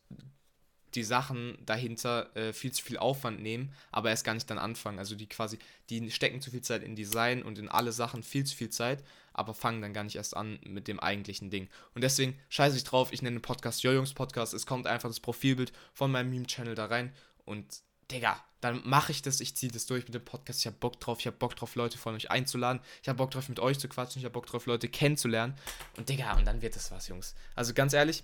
die 0.94 1.04
Sachen 1.04 1.56
dahinter 1.64 2.35
äh, 2.37 2.52
viel 2.52 2.72
zu 2.72 2.85
viel 2.85 2.98
Aufwand 2.98 3.40
nehmen, 3.40 3.72
aber 3.90 4.11
erst 4.11 4.24
gar 4.24 4.35
nicht 4.35 4.50
dann 4.50 4.58
anfangen. 4.58 4.98
Also 4.98 5.14
die 5.14 5.26
quasi, 5.26 5.58
die 5.90 6.11
stecken 6.11 6.40
zu 6.40 6.50
viel 6.50 6.61
Zeit 6.61 6.82
in 6.82 6.96
Design 6.96 7.42
und 7.42 7.58
in 7.58 7.68
alle 7.68 7.92
Sachen 7.92 8.22
viel 8.22 8.44
zu 8.44 8.54
viel 8.54 8.70
Zeit, 8.70 9.02
aber 9.32 9.54
fangen 9.54 9.80
dann 9.80 9.94
gar 9.94 10.04
nicht 10.04 10.16
erst 10.16 10.37
an 10.37 10.58
mit 10.64 10.88
dem 10.88 11.00
eigentlichen 11.00 11.50
Ding. 11.50 11.68
Und 11.94 12.02
deswegen 12.02 12.38
scheiße 12.50 12.76
ich 12.76 12.85
drauf, 12.85 13.12
ich 13.12 13.22
nenne 13.22 13.37
den 13.37 13.42
Podcast 13.42 13.82
Jojungs 13.82 14.12
Podcast. 14.12 14.52
Es 14.52 14.66
kommt 14.66 14.87
einfach 14.87 15.08
das 15.08 15.20
Profilbild 15.20 15.72
von 15.94 16.11
meinem 16.11 16.30
Meme-Channel 16.30 16.74
da 16.74 16.87
rein 16.87 17.12
und 17.44 17.82
Digga, 18.12 18.42
dann 18.61 18.81
mache 18.85 19.11
ich 19.11 19.22
das, 19.22 19.40
ich 19.40 19.57
ziehe 19.57 19.72
das 19.72 19.87
durch 19.87 20.05
mit 20.05 20.14
dem 20.14 20.25
Podcast. 20.25 20.61
Ich 20.61 20.66
habe 20.66 20.77
Bock 20.77 21.01
drauf, 21.01 21.18
ich 21.18 21.27
habe 21.27 21.37
Bock 21.37 21.57
drauf, 21.57 21.75
Leute 21.75 21.98
von 21.98 22.14
euch 22.14 22.31
einzuladen. 22.31 22.81
Ich 23.03 23.09
habe 23.09 23.16
Bock 23.16 23.31
drauf, 23.31 23.48
mit 23.48 23.59
euch 23.59 23.79
zu 23.79 23.88
quatschen. 23.88 24.20
Ich 24.20 24.25
habe 24.25 24.33
Bock 24.33 24.46
drauf, 24.46 24.66
Leute 24.66 24.88
kennenzulernen. 24.88 25.55
Und 25.96 26.09
Digga, 26.09 26.37
und 26.37 26.46
dann 26.46 26.62
wird 26.62 26.77
das 26.77 26.90
was, 26.92 27.09
Jungs. 27.09 27.35
Also 27.57 27.75
ganz 27.75 27.92
ehrlich, 27.92 28.22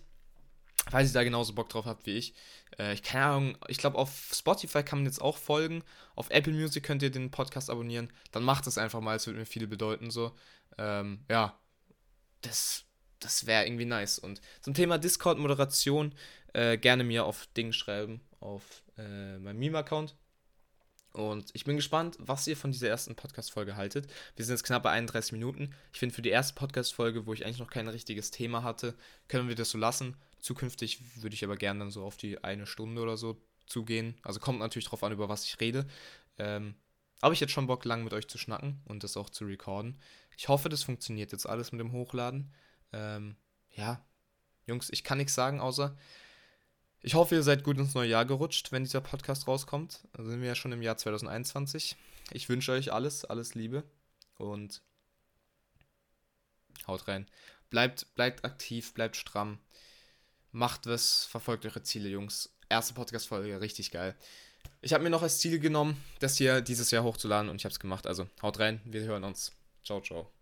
falls 0.90 1.10
ihr 1.10 1.14
da 1.14 1.24
genauso 1.24 1.54
Bock 1.54 1.68
drauf 1.68 1.86
habt 1.86 2.06
wie 2.06 2.16
ich. 2.16 2.34
Äh, 2.78 2.94
ich 2.94 3.02
keine 3.02 3.24
Ahnung, 3.24 3.58
ich 3.66 3.78
glaube 3.78 3.98
auf 3.98 4.30
Spotify 4.32 4.82
kann 4.82 5.00
man 5.00 5.06
jetzt 5.06 5.20
auch 5.20 5.36
folgen. 5.36 5.82
Auf 6.14 6.30
Apple 6.30 6.52
Music 6.52 6.84
könnt 6.84 7.02
ihr 7.02 7.10
den 7.10 7.30
Podcast 7.30 7.70
abonnieren. 7.70 8.12
Dann 8.30 8.44
macht 8.44 8.66
es 8.66 8.78
einfach 8.78 9.00
mal, 9.00 9.16
es 9.16 9.26
würde 9.26 9.40
mir 9.40 9.46
viel 9.46 9.66
bedeuten 9.66 10.10
so. 10.10 10.32
Ähm, 10.76 11.24
ja, 11.28 11.58
das, 12.42 12.84
das 13.18 13.46
wäre 13.46 13.66
irgendwie 13.66 13.86
nice. 13.86 14.18
Und 14.18 14.40
zum 14.60 14.74
Thema 14.74 14.98
Discord-Moderation 14.98 16.14
äh, 16.52 16.78
gerne 16.78 17.04
mir 17.04 17.24
auf 17.24 17.48
Ding 17.56 17.72
schreiben, 17.72 18.20
auf 18.40 18.82
äh, 18.96 19.38
meinem 19.38 19.58
Meme-Account. 19.58 20.16
Und 21.12 21.50
ich 21.54 21.64
bin 21.64 21.76
gespannt, 21.76 22.16
was 22.20 22.46
ihr 22.46 22.56
von 22.56 22.70
dieser 22.70 22.88
ersten 22.88 23.16
Podcast-Folge 23.16 23.76
haltet. 23.76 24.06
Wir 24.36 24.44
sind 24.44 24.54
jetzt 24.54 24.64
knapp 24.64 24.82
bei 24.82 24.90
31 24.90 25.32
Minuten. 25.32 25.74
Ich 25.92 25.98
finde, 25.98 26.14
für 26.14 26.22
die 26.22 26.28
erste 26.28 26.54
Podcast-Folge, 26.54 27.26
wo 27.26 27.32
ich 27.32 27.44
eigentlich 27.44 27.58
noch 27.58 27.70
kein 27.70 27.88
richtiges 27.88 28.30
Thema 28.30 28.62
hatte, 28.62 28.94
können 29.26 29.48
wir 29.48 29.54
das 29.54 29.70
so 29.70 29.78
lassen. 29.78 30.16
Zukünftig 30.40 31.22
würde 31.22 31.34
ich 31.34 31.44
aber 31.44 31.56
gerne 31.56 31.80
dann 31.80 31.90
so 31.90 32.04
auf 32.04 32.16
die 32.16 32.44
eine 32.44 32.66
Stunde 32.66 33.02
oder 33.02 33.16
so 33.16 33.40
zugehen. 33.66 34.16
Also 34.22 34.38
kommt 34.38 34.58
natürlich 34.58 34.86
drauf 34.86 35.02
an, 35.02 35.12
über 35.12 35.28
was 35.28 35.44
ich 35.44 35.58
rede. 35.60 35.86
Ähm, 36.36 36.74
aber 37.20 37.32
ich 37.32 37.40
hätte 37.40 37.52
schon 37.52 37.66
Bock, 37.66 37.84
lang 37.84 38.04
mit 38.04 38.12
euch 38.12 38.28
zu 38.28 38.38
schnacken 38.38 38.80
und 38.84 39.02
das 39.02 39.16
auch 39.16 39.30
zu 39.30 39.44
recorden. 39.44 39.98
Ich 40.36 40.48
hoffe, 40.48 40.68
das 40.68 40.84
funktioniert 40.84 41.32
jetzt 41.32 41.48
alles 41.48 41.72
mit 41.72 41.80
dem 41.80 41.92
Hochladen. 41.92 42.52
Ähm, 42.92 43.36
ja, 43.72 44.04
Jungs, 44.66 44.90
ich 44.90 45.02
kann 45.02 45.18
nichts 45.18 45.34
sagen, 45.34 45.60
außer 45.60 45.96
ich 47.02 47.14
hoffe, 47.14 47.36
ihr 47.36 47.42
seid 47.42 47.64
gut 47.64 47.78
ins 47.78 47.94
neue 47.94 48.08
Jahr 48.08 48.24
gerutscht, 48.24 48.72
wenn 48.72 48.84
dieser 48.84 49.00
Podcast 49.00 49.46
rauskommt. 49.46 50.00
Da 50.12 50.24
sind 50.24 50.40
wir 50.40 50.48
ja 50.48 50.54
schon 50.54 50.72
im 50.72 50.82
Jahr 50.82 50.96
2021. 50.96 51.96
Ich 52.32 52.48
wünsche 52.48 52.72
euch 52.72 52.92
alles, 52.92 53.24
alles 53.24 53.54
Liebe 53.54 53.84
und 54.36 54.82
haut 56.86 57.06
rein. 57.08 57.26
Bleibt, 57.70 58.14
bleibt 58.14 58.44
aktiv, 58.44 58.94
bleibt 58.94 59.16
stramm. 59.16 59.58
Macht 60.50 60.86
was, 60.86 61.24
verfolgt 61.26 61.66
eure 61.66 61.82
Ziele, 61.82 62.08
Jungs. 62.08 62.50
Erste 62.68 62.94
Podcast-Folge, 62.94 63.60
richtig 63.60 63.90
geil. 63.90 64.14
Ich 64.80 64.92
habe 64.92 65.04
mir 65.04 65.10
noch 65.10 65.22
als 65.22 65.38
Ziel 65.38 65.58
genommen, 65.58 66.02
das 66.18 66.36
hier 66.36 66.60
dieses 66.60 66.90
Jahr 66.90 67.04
hochzuladen 67.04 67.50
und 67.50 67.56
ich 67.56 67.64
habe 67.64 67.72
es 67.72 67.80
gemacht. 67.80 68.06
Also 68.06 68.28
haut 68.42 68.58
rein, 68.58 68.80
wir 68.84 69.02
hören 69.02 69.24
uns. 69.24 69.52
Ciao, 69.84 70.00
ciao. 70.00 70.37